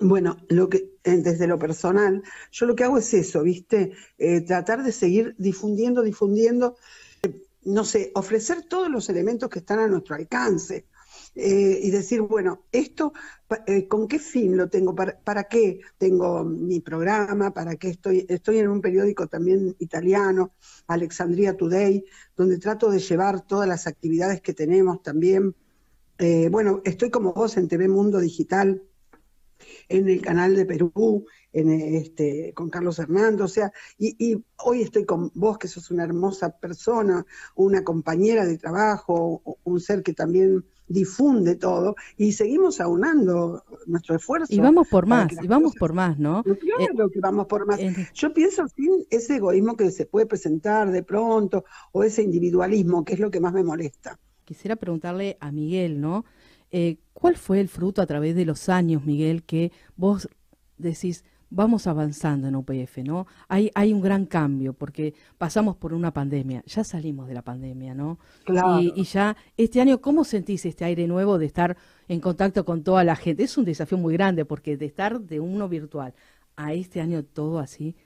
[0.00, 3.92] bueno, lo que eh, desde lo personal, yo lo que hago es eso, ¿viste?
[4.18, 6.76] Eh, tratar de seguir difundiendo, difundiendo,
[7.22, 10.86] eh, no sé, ofrecer todos los elementos que están a nuestro alcance.
[11.34, 13.12] Y decir, bueno, esto,
[13.88, 14.94] ¿con qué fin lo tengo?
[14.94, 17.52] ¿Para, qué tengo mi programa?
[17.54, 18.26] ¿Para qué estoy?
[18.28, 20.52] Estoy en un periódico también italiano,
[20.86, 22.04] Alexandria Today,
[22.36, 25.54] donde trato de llevar todas las actividades que tenemos también.
[26.50, 28.82] bueno, estoy como vos en TV Mundo Digital,
[29.88, 35.04] en el canal de Perú, en este, con Carlos Hernando, o sea, y, hoy estoy
[35.04, 40.64] con vos, que sos una hermosa persona, una compañera de trabajo, un ser que también
[40.90, 44.52] difunde todo, y seguimos aunando nuestro esfuerzo.
[44.52, 46.42] Y vamos por más, y vamos por más, ¿no?
[46.42, 47.80] Claro eh, que vamos por más.
[48.12, 53.14] Yo pienso sin ese egoísmo que se puede presentar de pronto, o ese individualismo, que
[53.14, 54.18] es lo que más me molesta.
[54.44, 56.24] Quisiera preguntarle a Miguel, ¿no?
[56.72, 60.28] Eh, ¿Cuál fue el fruto a través de los años, Miguel, que vos
[60.76, 63.26] decís, vamos avanzando en UPF, ¿no?
[63.48, 67.94] Hay, hay un gran cambio porque pasamos por una pandemia, ya salimos de la pandemia,
[67.94, 68.18] ¿no?
[68.44, 68.80] Claro.
[68.80, 71.76] Y, ya este año, ¿cómo sentís este aire nuevo de estar
[72.08, 73.42] en contacto con toda la gente?
[73.42, 76.14] Es un desafío muy grande porque de estar de uno virtual
[76.56, 77.96] a este año todo así,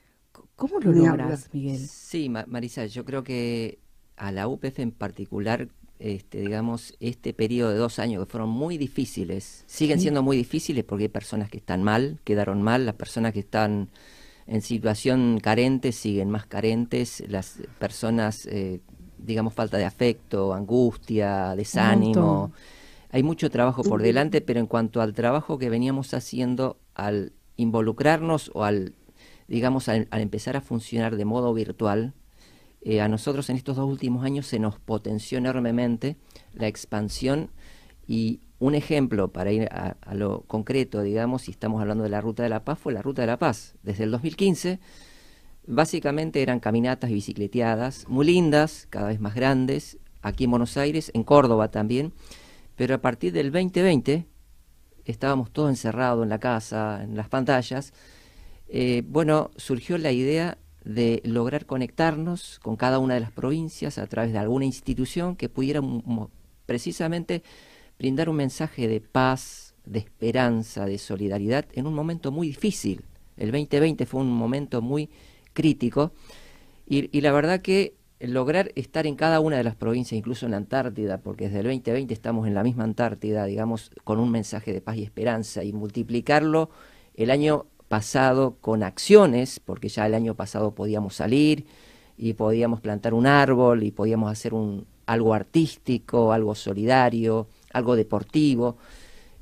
[0.57, 1.79] ¿cómo lo logras, Miguel?
[1.79, 3.79] Sí, Marisa, yo creo que
[4.17, 8.79] a la UPF en particular este, digamos, este periodo de dos años que fueron muy
[8.79, 13.33] difíciles, siguen siendo muy difíciles porque hay personas que están mal, quedaron mal, las personas
[13.33, 13.91] que están
[14.47, 18.81] en situación carente siguen más carentes, las personas, eh,
[19.19, 22.53] digamos, falta de afecto, angustia, desánimo.
[23.11, 28.51] Hay mucho trabajo por delante, pero en cuanto al trabajo que veníamos haciendo al involucrarnos
[28.55, 28.95] o al,
[29.47, 32.13] digamos, al empezar a funcionar de modo virtual,
[32.87, 36.17] eh, a nosotros en estos dos últimos años se nos potenció enormemente
[36.53, 37.51] la expansión.
[38.07, 42.43] Y un ejemplo para ir a, lo concreto, digamos, si estamos hablando de la Ruta
[42.43, 43.75] de la Paz, fue la Ruta de la Paz.
[43.83, 44.81] Desde el 2015,
[45.67, 51.11] básicamente eran caminatas y bicicleteadas, muy lindas, cada vez más grandes, aquí en Buenos Aires,
[51.15, 52.13] en Córdoba también,
[52.77, 54.27] pero a partir del 2020,
[55.07, 57.95] estábamos todos encerrados en la casa, en las pantallas,
[58.69, 64.07] eh, bueno, surgió la idea de lograr conectarnos con cada una de las provincias a
[64.07, 65.81] través de alguna institución que pudiera
[66.67, 67.43] precisamente
[67.99, 73.05] brindar un mensaje de paz, de esperanza, de solidaridad en un momento muy difícil.
[73.37, 75.11] El 2020 fue un momento muy
[75.53, 76.13] crítico
[76.87, 80.59] y, la verdad que lograr estar en cada una de las provincias, incluso en la
[80.59, 84.81] Antártida, porque desde el 2020 estamos en la misma Antártida, digamos, con un mensaje de
[84.81, 86.71] paz y esperanza y multiplicarlo
[87.15, 91.67] el año pasado con acciones, porque ya el año pasado podíamos salir,
[92.17, 98.77] y podíamos plantar un árbol y podíamos hacer un, algo artístico, algo solidario, algo deportivo,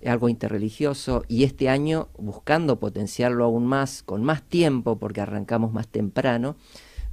[0.04, 5.88] algo interreligioso y este año buscando potenciarlo aún más, con más tiempo, porque arrancamos más
[5.88, 6.56] temprano.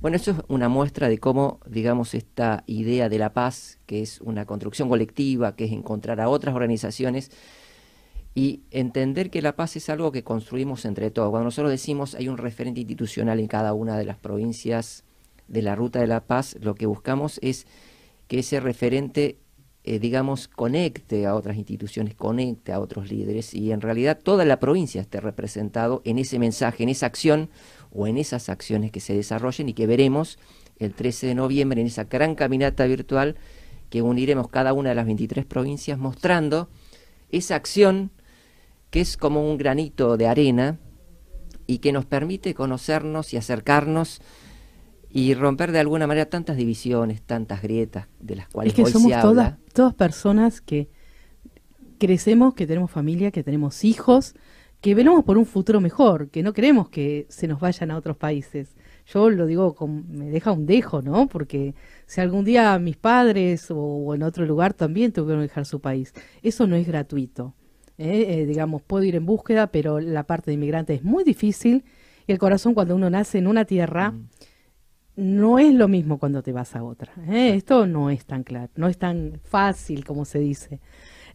[0.01, 4.21] Bueno, eso es una muestra de cómo, digamos, esta idea de la paz, que es
[4.21, 7.31] una construcción colectiva, que es encontrar a otras organizaciones
[8.39, 11.29] y entender que la paz es algo que construimos entre todos.
[11.29, 15.03] Cuando nosotros decimos hay un referente institucional en cada una de las provincias
[15.49, 17.67] de la Ruta de la Paz, lo que buscamos es
[18.29, 19.39] que ese referente,
[19.83, 24.57] eh, digamos, conecte a otras instituciones, conecte a otros líderes y en realidad toda la
[24.61, 27.49] provincia esté representado en ese mensaje, en esa acción
[27.91, 30.39] o en esas acciones que se desarrollen y que veremos
[30.77, 33.35] el 13 de noviembre en esa gran caminata virtual
[33.89, 36.69] que uniremos cada una de las 23 provincias mostrando
[37.31, 38.11] esa acción
[38.89, 40.79] que es como un granito de arena
[41.67, 44.21] y que nos permite conocernos y acercarnos
[45.09, 48.91] y romper de alguna manera tantas divisiones, tantas grietas de las cuales es que hoy
[48.91, 49.29] somos se habla.
[49.29, 50.89] todas, todas personas que
[51.97, 54.35] crecemos, que tenemos familia, que tenemos hijos,
[54.81, 58.17] que velamos por un futuro mejor, que no queremos que se nos vayan a otros
[58.17, 58.75] países.
[59.05, 61.27] Yo lo digo, con, me deja un dejo, ¿no?
[61.27, 61.75] Porque
[62.05, 65.81] si algún día mis padres o, o en otro lugar también tuvieron que dejar su
[65.81, 67.55] país, eso no es gratuito.
[67.99, 68.25] ¿Eh?
[68.41, 71.83] Eh, digamos, puedo ir en búsqueda, pero la parte de inmigrante es muy difícil
[72.25, 74.13] y el corazón cuando uno nace en una tierra
[75.19, 75.37] Mm.
[75.41, 77.11] no es lo mismo cuando te vas a otra.
[77.27, 77.53] ¿eh?
[77.55, 80.79] Esto no es tan claro, no es tan fácil como se dice.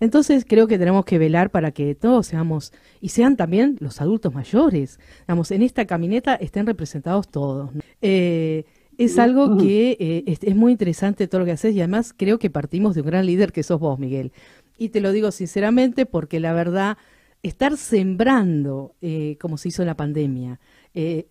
[0.01, 4.35] Entonces creo que tenemos que velar para que todos seamos, y sean también los adultos
[4.35, 7.71] mayores, digamos, en esta camineta estén representados todos.
[8.01, 8.65] Eh,
[8.97, 12.49] es algo que es, es muy interesante todo lo que haces y además creo que
[12.49, 14.33] partimos de un gran líder que sos vos, Miguel.
[14.77, 16.99] Y te lo digo sinceramente porque la verdad,
[17.43, 20.61] estar sembrando, eh, como se hizo en la pandemia,
[20.95, 21.29] eh,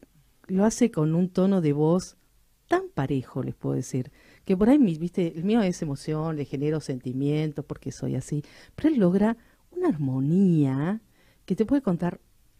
[0.47, 2.17] lo hace con un tono de voz
[2.67, 4.11] tan parejo, les puedo decir,
[4.45, 8.43] que por ahí, viste, el mío es emoción, le genero sentimientos porque soy así,
[8.75, 9.37] pero él logra
[9.71, 11.01] una armonía
[11.45, 12.19] que te puede contar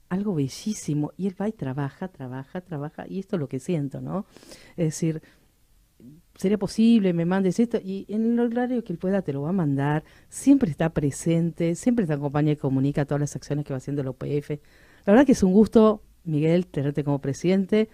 [0.10, 4.02] algo bellísimo y él va y trabaja, trabaja, trabaja y esto es lo que siento,
[4.02, 4.26] ¿no?
[4.78, 5.22] Es decir,
[6.36, 9.50] sería posible, me mandes esto, y en el horario que él pueda te lo va
[9.50, 13.78] a mandar, siempre está presente, siempre te acompaña y comunica todas las acciones que va
[13.78, 14.50] haciendo el OPF.
[15.06, 17.90] La verdad que es un gusto, Miguel, tenerte como presidente,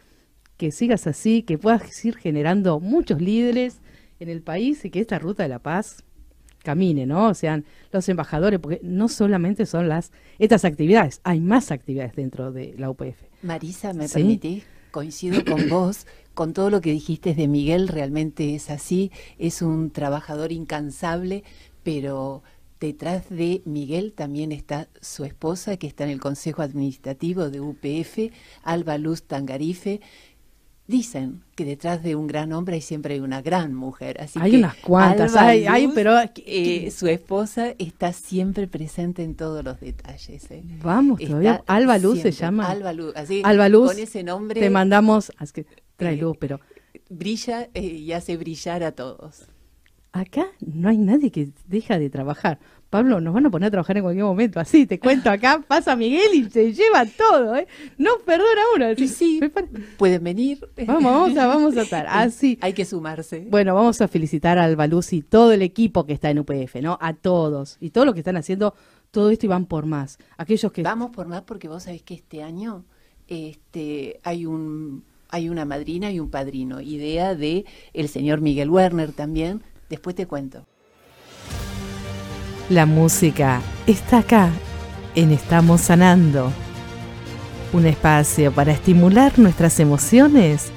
[0.57, 3.79] que sigas así, que puedas ir generando muchos líderes
[4.19, 6.03] en el país y que esta ruta de la paz
[6.63, 7.29] camine, ¿no?
[7.29, 7.63] O sean
[7.93, 12.89] los embajadores, porque no solamente son las estas actividades, hay más actividades dentro de la
[12.89, 13.23] UPF.
[13.43, 14.15] Marisa, ¿me Sí.
[14.15, 14.63] permitís?
[14.91, 19.91] Coincido con vos, con todo lo que dijiste de Miguel, realmente es así, es un
[19.91, 21.43] trabajador incansable,
[21.83, 22.43] pero
[22.79, 28.33] detrás de Miguel también está su esposa, que está en el Consejo Administrativo de UPF,
[28.63, 30.01] Alba Luz Tangarife.
[30.89, 34.19] Dicen que detrás de un gran hombre hay siempre hay una gran mujer.
[34.19, 36.15] Así Hay que unas cuantas, Alba hay- hay, pero-
[36.47, 40.49] eh, su esposa está siempre presente en todos los detalles.
[40.49, 40.63] ¿eh?
[40.81, 42.67] Vamos, Está todavía Alba Luz se llama.
[42.67, 46.35] Alba Luz, así, Alba Luz, con ese nombre Te mandamos, es que trae eh, luz,
[46.39, 46.59] pero
[47.07, 49.43] brilla eh, y hace brillar a todos.
[50.11, 52.57] acá no hay nadie que deja de trabajar.
[52.89, 55.95] Pablo, nos van a poner a trabajar en cualquier momento, así te cuento acá, pasa
[55.95, 57.67] Miguel y se lleva todo, ¿eh?
[57.97, 58.85] No perdona uno.
[58.85, 59.41] así, Y sí,
[59.97, 60.67] pueden venir.
[60.87, 62.57] Vamos, vamos a, vamos a estar así.
[62.61, 63.45] Hay que sumarse.
[63.49, 66.75] Bueno, vamos a felicitar a Alba Luz y todo el equipo que está en UPF,
[66.81, 66.97] ¿no?
[66.99, 67.77] A todos.
[67.79, 68.73] Y todos los que están haciendo
[69.11, 70.17] todo esto y van por más.
[70.37, 70.81] Aquellos que...
[70.81, 72.85] Vamos por más porque vos sabés que este año
[73.27, 79.11] este, hay un hay una madrina y un padrino, idea de el señor Miguel Werner
[79.11, 79.61] también.
[79.87, 80.65] Después te cuento.
[82.69, 84.51] La música está acá,
[85.15, 86.51] en Estamos Sanando.
[87.73, 90.67] Un espacio para estimular nuestras emociones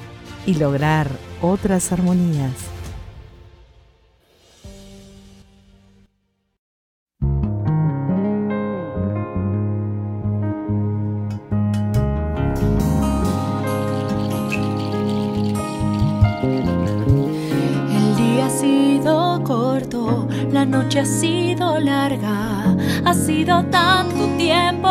[0.47, 1.07] y lograr
[1.39, 2.72] otras armonías.
[20.53, 24.87] La noche ha sido larga, ha sido tanto tiempo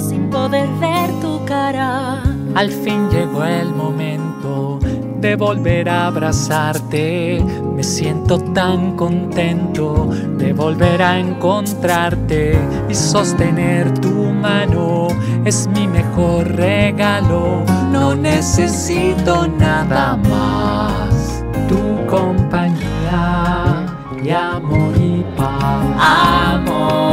[0.00, 2.20] sin poder ver tu cara.
[2.56, 4.80] Al fin llegó el momento
[5.20, 7.40] de volver a abrazarte.
[7.76, 15.06] Me siento tan contento de volver a encontrarte y sostener tu mano.
[15.44, 17.62] Es mi mejor regalo.
[17.92, 21.44] No necesito nada más.
[21.68, 23.86] Tu compañía
[24.24, 24.87] y amor.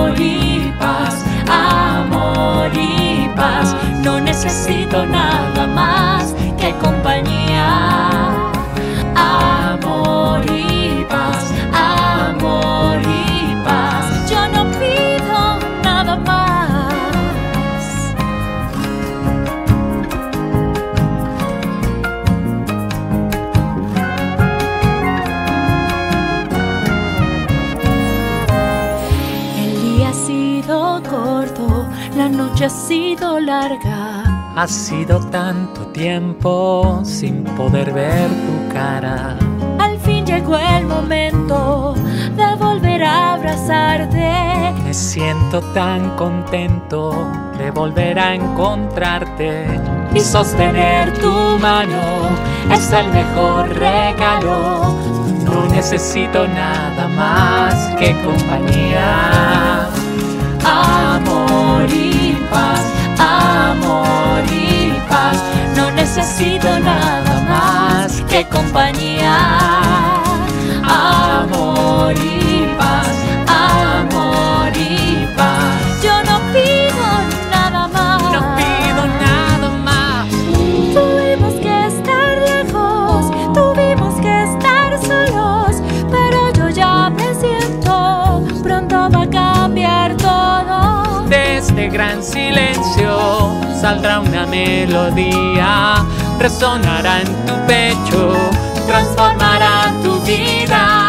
[0.06, 3.76] Amor y paz, amor y paz.
[4.03, 6.05] No necesito nada más
[34.58, 39.38] Ha sido tanto tiempo sin poder ver tu cara.
[39.80, 41.93] Al fin llegó el momento
[42.38, 44.72] de volver a abrazarte.
[44.86, 49.66] Me siento tan contento de volver a encontrarte
[50.14, 52.30] y sostener tu mano
[52.72, 54.95] es el mejor regalo.
[55.43, 59.89] No necesito nada más que compañía.
[60.64, 60.94] Amor
[66.16, 69.38] necesito nada más que compañía.
[70.84, 72.16] Amor
[92.26, 96.03] silencio saldrá una melodía,
[96.39, 98.34] resonará en tu pecho,
[98.88, 101.05] transformará tu vida.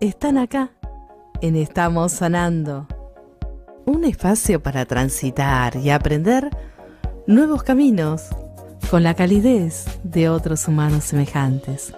[0.00, 0.72] Están acá,
[1.40, 2.88] en Estamos Sanando.
[3.84, 6.50] Un espacio para transitar y aprender
[7.28, 8.24] nuevos caminos
[8.90, 11.94] con la calidez de otros humanos semejantes.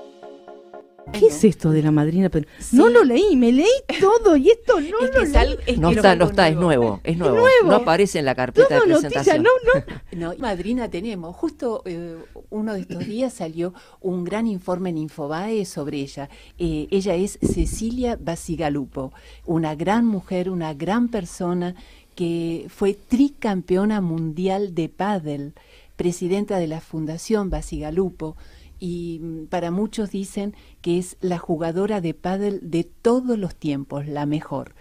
[1.13, 2.31] ¿Qué es esto de la madrina?
[2.59, 2.77] Sí.
[2.77, 3.67] No lo leí, me leí
[4.01, 5.57] todo y esto no Es que lo leí.
[5.67, 7.37] es No está, no está, es nuevo, es nuevo.
[7.37, 7.49] nuevo.
[7.69, 9.43] No aparece en la carpeta Todo de noticia, presentación.
[9.43, 9.99] no, no.
[10.33, 11.35] No, madrina tenemos.
[11.35, 12.17] Justo eh,
[12.51, 16.29] uno de estos días salió un gran informe en Infobae sobre ella.
[16.59, 19.13] Eh, ella es Cecilia Basigalupo,
[19.47, 21.75] una gran mujer, una gran persona
[22.15, 25.53] que fue tricampeona mundial de pádel,
[25.97, 28.37] presidenta de la Fundación Basigalupo
[28.79, 34.07] y mm, para muchos dicen que es la jugadora de pádel de todos los tiempos,
[34.07, 34.75] la mejor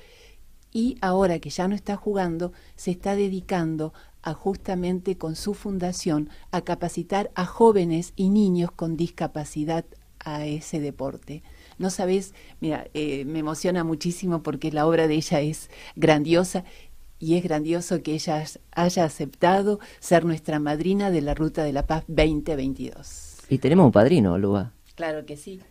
[0.77, 6.29] y ahora que ya no está jugando, se está dedicando a justamente con su fundación
[6.51, 9.85] a capacitar a jóvenes y niños con discapacidad
[10.19, 11.41] a ese deporte.
[11.79, 16.63] No sabes, mira, eh, me emociona muchísimo porque la obra de ella es grandiosa
[17.19, 21.87] y es grandioso que ella haya aceptado ser nuestra madrina de la Ruta de la
[21.87, 23.36] Paz 2022.
[23.49, 24.73] Y tenemos un padrino, Luba.
[24.95, 25.61] Claro que sí.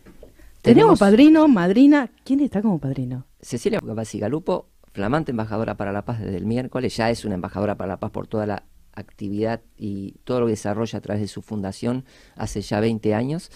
[0.61, 2.11] Tenemos padrino, madrina.
[2.23, 3.25] ¿Quién está como padrino?
[3.41, 7.89] Cecilia Basigalupo, flamante embajadora para la paz desde el miércoles, ya es una embajadora para
[7.89, 8.63] la paz por toda la
[8.93, 12.03] actividad y todo lo que desarrolla a través de su fundación
[12.35, 13.51] hace ya 20 años.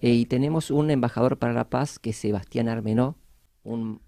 [0.00, 3.16] Eh, y tenemos un embajador para la paz que es Sebastián Armenó,
[3.64, 4.00] un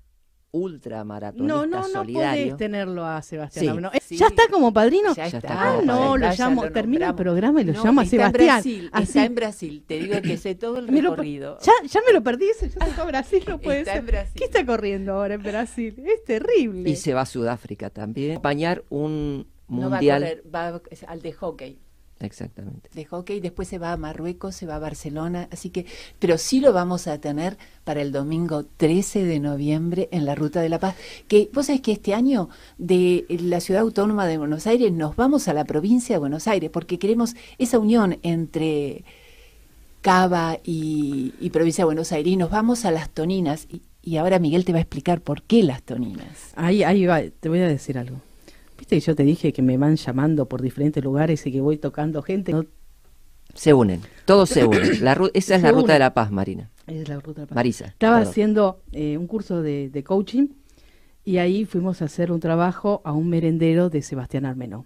[0.52, 2.44] ultramaratonista No, no, no solidario.
[2.44, 3.62] podés tenerlo a Sebastián.
[3.64, 3.68] Sí.
[3.68, 3.90] Armenó.
[3.92, 4.16] Eh, Sí.
[4.18, 5.14] ¿Ya está como padrino?
[5.14, 5.48] Ya Ya está.
[5.52, 6.16] Ah, como no, padrino.
[6.18, 8.48] lo Ya llamo, lo termina el programa y lo No, llama está Sebastián.
[8.48, 9.02] En Brasil, Así.
[9.04, 11.58] Está en Brasil, te digo que sé todo el Me lo- recorrido.
[11.60, 14.00] ya, ya me lo perdí, ese, ya se fue a Brasil, no puede Está ser.
[14.00, 14.32] en Brasil.
[14.36, 15.94] ¿Qué está corriendo ahora en Brasil?
[16.06, 16.90] Es terrible.
[16.90, 18.32] Y se va a Sudáfrica también.
[18.32, 20.22] Acompañar un No va a mundial.
[20.22, 21.78] correr, va es al de hockey.
[22.22, 22.88] Exactamente.
[22.94, 25.86] De hockey, después se va a Marruecos, se va a Barcelona, así que,
[26.18, 30.60] pero sí lo vamos a tener para el domingo 13 de noviembre en la Ruta
[30.60, 30.96] de la Paz.
[31.28, 32.48] Que vos sabés que este año
[32.78, 36.70] de la Ciudad Autónoma de Buenos Aires nos vamos a la provincia de Buenos Aires
[36.70, 39.04] porque queremos esa unión entre
[40.00, 43.66] Cava y, y provincia de Buenos Aires y nos vamos a las Toninas.
[43.68, 46.52] Y, y ahora Miguel te va a explicar por qué las Toninas.
[46.56, 48.20] Ahí, ahí va, te voy a decir algo.
[48.82, 51.78] Viste que yo te dije que me van llamando por diferentes lugares y que voy
[51.78, 52.50] tocando gente.
[52.50, 52.64] No,
[53.54, 54.82] Se unen, todos se unen.
[55.04, 55.94] La esa es la ruta unen.
[55.94, 56.68] de la paz, Marina.
[56.88, 57.54] es la ruta de la paz.
[57.54, 57.84] Marisa.
[57.84, 58.30] Estaba perdón.
[58.30, 60.48] haciendo eh, un curso de, de coaching
[61.24, 64.84] y ahí fuimos a hacer un trabajo a un merendero de Sebastián Armenó.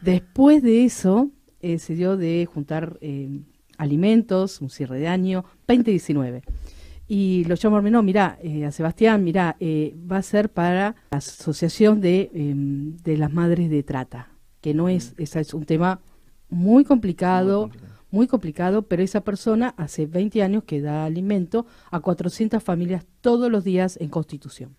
[0.00, 3.40] Después de eso, eh, se dio de juntar eh,
[3.78, 6.44] alimentos, un cierre de año, 2019.
[7.10, 11.18] Y lo llamo Armenó, mira, eh, a Sebastián, mira, eh, va a ser para la
[11.18, 14.28] Asociación de, em, de las Madres de Trata,
[14.60, 16.00] que no es, esa es un tema
[16.50, 17.98] muy complicado, Muy complicado.
[18.10, 23.50] muy complicado, pero esa persona hace 20 años que da alimento a 400 familias todos
[23.50, 24.76] los días en Constitución.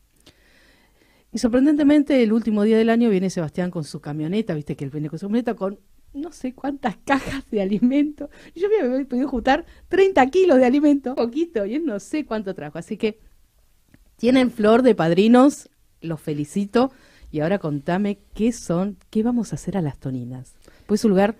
[1.32, 4.92] Y sorprendentemente, el último día del año viene Sebastián con su camioneta, viste que él
[4.92, 5.80] viene con su camioneta, con
[6.14, 8.30] no sé cuántas cajas de alimento.
[8.56, 12.54] Yo me había podido juntar 30 kilos de alimento, poquito, y él no sé cuánto
[12.54, 12.78] trajo.
[12.78, 13.20] Así que
[14.18, 15.70] tienen flor de padrinos,
[16.02, 16.92] los felicito.
[17.32, 20.56] Y ahora contame qué son, qué vamos a hacer a las toninas.
[20.88, 21.36] Pues es un lugar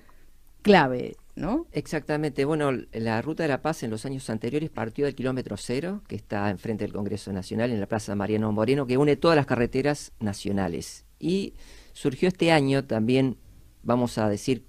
[0.62, 1.66] clave, ¿no?
[1.72, 2.46] Exactamente.
[2.46, 6.16] Bueno, la Ruta de la Paz en los años anteriores partió del kilómetro cero, que
[6.16, 10.12] está enfrente del Congreso Nacional, en la Plaza Mariano Moreno, que une todas las carreteras
[10.20, 11.06] nacionales.
[11.20, 11.54] Y
[11.94, 13.38] surgió este año también,
[13.84, 14.66] vamos a decir,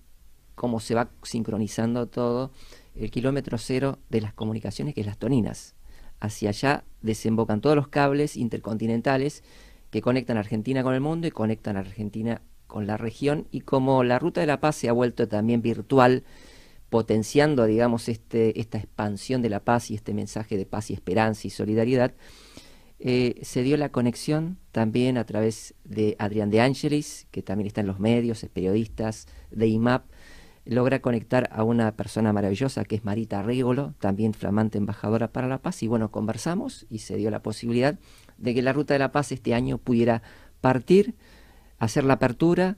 [0.61, 2.50] cómo se va sincronizando todo,
[2.94, 5.74] el kilómetro cero de las comunicaciones, que es las toninas.
[6.20, 9.42] Hacia allá desembocan todos los cables intercontinentales
[9.90, 13.62] que conectan a Argentina con el mundo y conectan a Argentina con la región y
[13.62, 16.24] como la Ruta de la Paz se ha vuelto también virtual,
[16.90, 21.46] potenciando, digamos, este, esta expansión de la paz y este mensaje de paz y esperanza
[21.46, 22.12] y solidaridad,
[23.03, 27.80] eh, se dio la conexión también a través de Adrián de Angelis, que también está
[27.80, 29.11] en los medios, es periodista,
[29.51, 30.05] de IMAP,
[30.66, 35.62] logra conectar a una persona maravillosa que es Marita Régolo, también flamante embajadora para la
[35.62, 37.98] paz, y bueno, conversamos y se dio la posibilidad
[38.36, 40.22] de que la Ruta de la Paz este año pudiera
[40.61, 41.14] partir,
[41.78, 42.76] hacer la apertura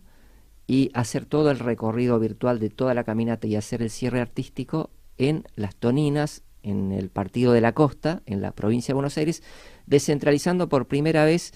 [0.68, 4.90] y hacer todo el recorrido virtual de toda la caminata y hacer el cierre artístico
[5.18, 9.42] en Las Toninas, en el Partido de la Costa, en la provincia de Buenos Aires,
[9.86, 11.52] descentralizando por primera vez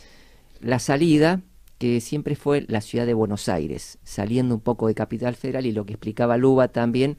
[0.61, 1.43] la salida
[1.79, 5.73] que siempre fue la ciudad de Buenos Aires, saliendo un poco de Capital Federal y
[5.73, 7.19] lo que explicaba Luba también,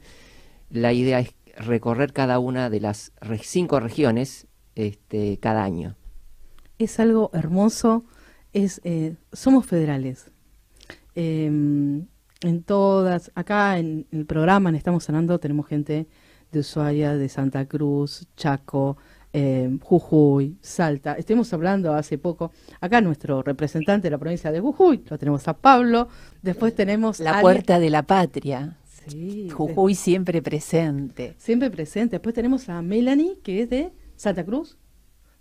[0.70, 3.12] la idea es recorrer cada una de las
[3.42, 5.96] cinco regiones este, cada año
[6.78, 8.04] es algo hermoso,
[8.52, 10.30] es eh, somos federales.
[11.14, 12.06] Em,
[12.42, 16.06] en todas, acá en, el programa en Estamos Sanando tenemos gente
[16.52, 18.96] de Ushuaia, de Santa Cruz, Chaco,
[19.32, 21.14] em, Jujuy, Salta.
[21.14, 25.54] Estuvimos hablando hace poco, acá nuestro representante de la provincia de Jujuy, lo tenemos a
[25.54, 26.08] Pablo,
[26.42, 27.20] después tenemos...
[27.20, 28.76] La Puerta de la Patria.
[29.06, 31.34] Sí, Jujuy siempre presente.
[31.38, 32.16] Siempre presente.
[32.16, 34.76] Después tenemos a Melanie, que es de Santa Cruz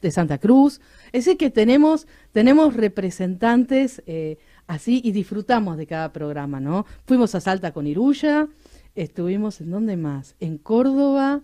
[0.01, 0.79] de Santa Cruz.
[1.11, 4.37] Es decir, que tenemos, tenemos representantes eh,
[4.67, 6.85] así y disfrutamos de cada programa, ¿no?
[7.05, 8.47] Fuimos a Salta con Iruya,
[8.97, 11.43] estuvimos en dónde más, en Córdoba.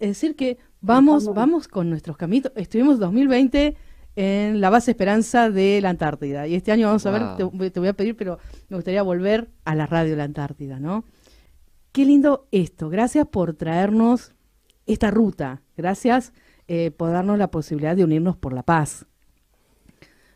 [0.00, 2.50] Es decir, que vamos, vamos con nuestros caminos.
[2.56, 3.76] Estuvimos 2020
[4.16, 6.46] en la base Esperanza de la Antártida.
[6.46, 9.48] Y este año vamos a ver, te, te, voy a pedir, pero me gustaría volver
[9.64, 11.04] a la radio de la Antártida, ¿no?
[11.92, 12.88] Qué lindo esto.
[12.88, 14.32] Gracias por traernos
[14.86, 15.62] esta ruta.
[15.76, 16.32] Gracias
[16.68, 19.06] eh, por darnos la posibilidad de unirnos por la paz.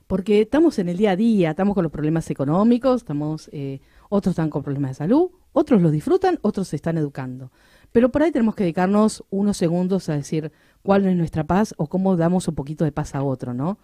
[0.06, 3.80] Porque estamos en el día a día, estamos con los problemas económicos, estamos, eh,
[4.10, 7.52] otros están con problemas de salud, otros los disfrutan, otros se están educando.
[7.92, 10.50] Pero por ahí tenemos que dedicarnos unos segundos a decir
[10.82, 13.78] cuál es nuestra paz o cómo damos un poquito de paz a otro, ¿no?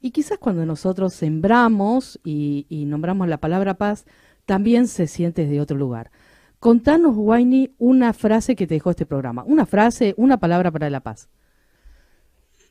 [0.00, 4.04] Y quizás cuando nosotros sembramos y, nombramos la palabra paz,
[4.46, 6.10] también se siente desde otro lugar.
[6.58, 9.44] Contanos, Waini, una frase que te dejó este programa.
[9.44, 11.28] Una frase, una palabra para la paz.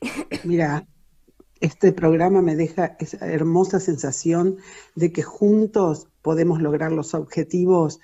[0.44, 0.86] Mira,
[1.60, 4.58] este programa me deja esa hermosa sensación
[4.94, 8.00] de que juntos podemos lograr los objetivos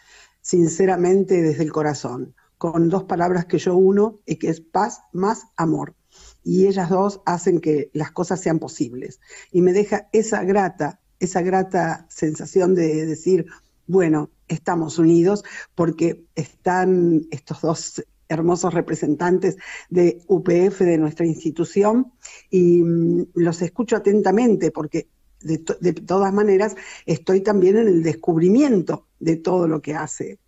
[0.49, 5.43] sinceramente desde el corazón, con dos palabras que yo uno y que es paz más
[5.59, 5.95] amor.
[6.43, 9.21] Y ellas dos hacen que las cosas sean posibles.
[9.53, 13.45] Y me deja esa grata, esa grata sensación de decir,
[13.87, 15.45] bueno, estamos unidos
[15.75, 19.57] porque están estos dos hermosos representantes
[19.91, 22.13] de UPF, de nuestra institución,
[22.49, 25.09] y mm, los escucho atentamente porque
[25.41, 25.59] de,
[25.93, 26.75] todas maneras
[27.07, 30.39] estoy también en el descubrimiento de todo lo que hace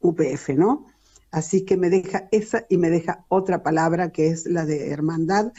[0.00, 0.86] UPF, ¿no?
[1.30, 5.52] Así que me deja esa y me deja otra palabra que es la de hermandad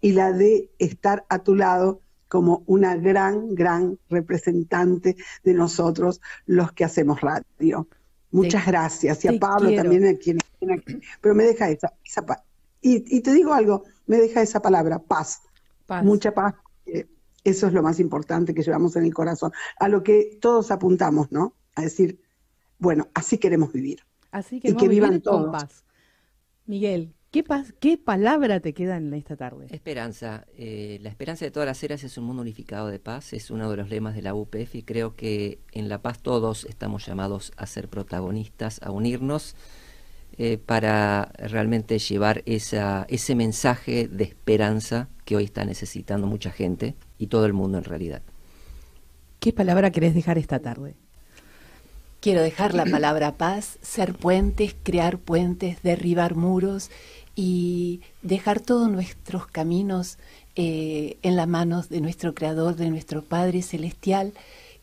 [0.00, 6.72] y la de estar a tu lado como una gran, gran representante de nosotros los
[6.72, 7.88] que hacemos radio.
[8.30, 9.24] Muchas gracias.
[9.24, 10.38] Y a Pablo también, a quien,
[11.20, 12.42] pero me deja esa, esa paz.
[12.80, 15.42] Y, te digo algo, me deja esa palabra, paz.
[16.02, 16.54] Mucha paz.
[17.44, 19.52] Eso es lo más importante que llevamos en el corazón.
[19.78, 21.54] A lo que todos apuntamos, ¿no?
[21.74, 22.20] A decir,
[22.78, 24.00] bueno, así queremos vivir.
[24.30, 25.50] Así que, y que vivan todos.
[25.50, 25.84] paz.
[26.66, 27.44] Miguel, ¿Qué,
[27.78, 29.66] ¿Qué, palabra te queda en esta tarde?
[29.70, 30.46] Esperanza.
[30.56, 33.70] Eh, la esperanza de todas las eras es un mundo unificado de paz, es uno
[33.70, 37.52] de los lemas de la UPF y creo que en la paz todos estamos llamados
[37.56, 39.54] a ser protagonistas, a unirnos
[40.42, 46.94] eh, para realmente llevar esa, ese mensaje de esperanza que hoy está necesitando mucha gente
[47.18, 48.22] y todo el mundo en realidad.
[49.38, 50.94] ¿Qué palabra querés dejar esta tarde?
[52.20, 56.90] Quiero dejar la palabra paz, ser puentes, crear puentes, derribar muros
[57.36, 60.16] y dejar todos nuestros caminos
[60.56, 64.32] eh, en las manos de nuestro Creador, de nuestro Padre Celestial,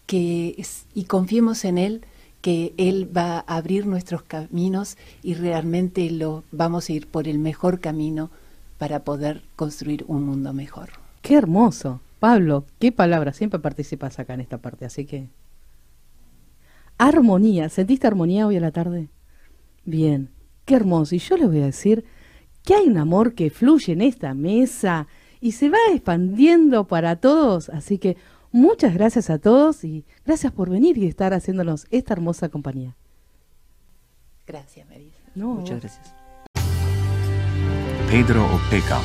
[0.05, 2.05] que y confiemos en Él,
[2.47, 7.39] que Él va a abrir nuestros caminos y realmente lo vamos a ir por el
[7.39, 8.31] mejor camino
[8.77, 10.91] para poder construir un mundo mejor.
[11.21, 11.99] Qué hermoso.
[12.21, 15.27] Pablo, qué palabra, siempre participas acá en esta parte, así que...
[16.97, 19.09] Armonía, ¿sentiste armonía hoy a la tarde?
[19.83, 20.29] Bien,
[20.63, 21.15] qué hermoso.
[21.15, 22.05] Y yo les voy a decir
[22.63, 25.07] que hay un amor que fluye en esta mesa
[25.41, 28.15] y se va expandiendo para todos, así que
[28.51, 32.95] muchas gracias a todos y gracias por venir y estar haciéndonos esta hermosa compañía.
[34.45, 35.21] Gracias, Marisa.
[35.35, 36.13] Muchas gracias.
[38.09, 39.01] Pedro Opeca.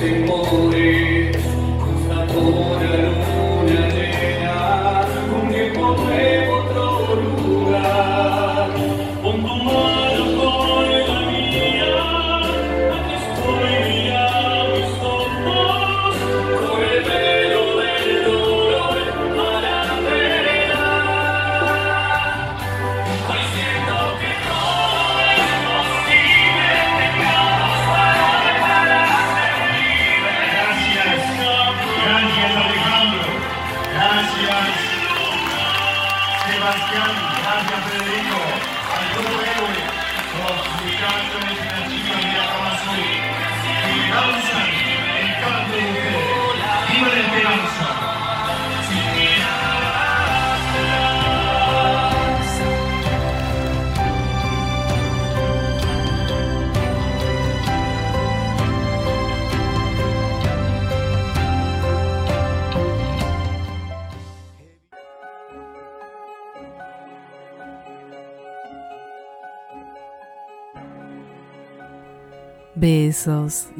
[0.00, 0.99] Los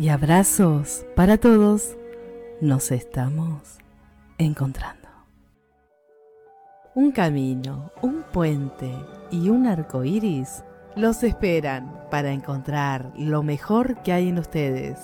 [0.00, 1.94] y abrazos para todos.
[2.62, 3.76] Nos estamos
[4.38, 5.08] encontrando.
[6.94, 8.90] Un camino, un puente
[9.30, 10.64] y un arco iris
[10.96, 14.98] los esperan para encontrar lo mejor que hay en ustedes.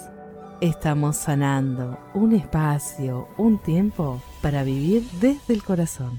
[0.62, 6.18] Estamos sanando un espacio, un tiempo para vivir desde el corazón.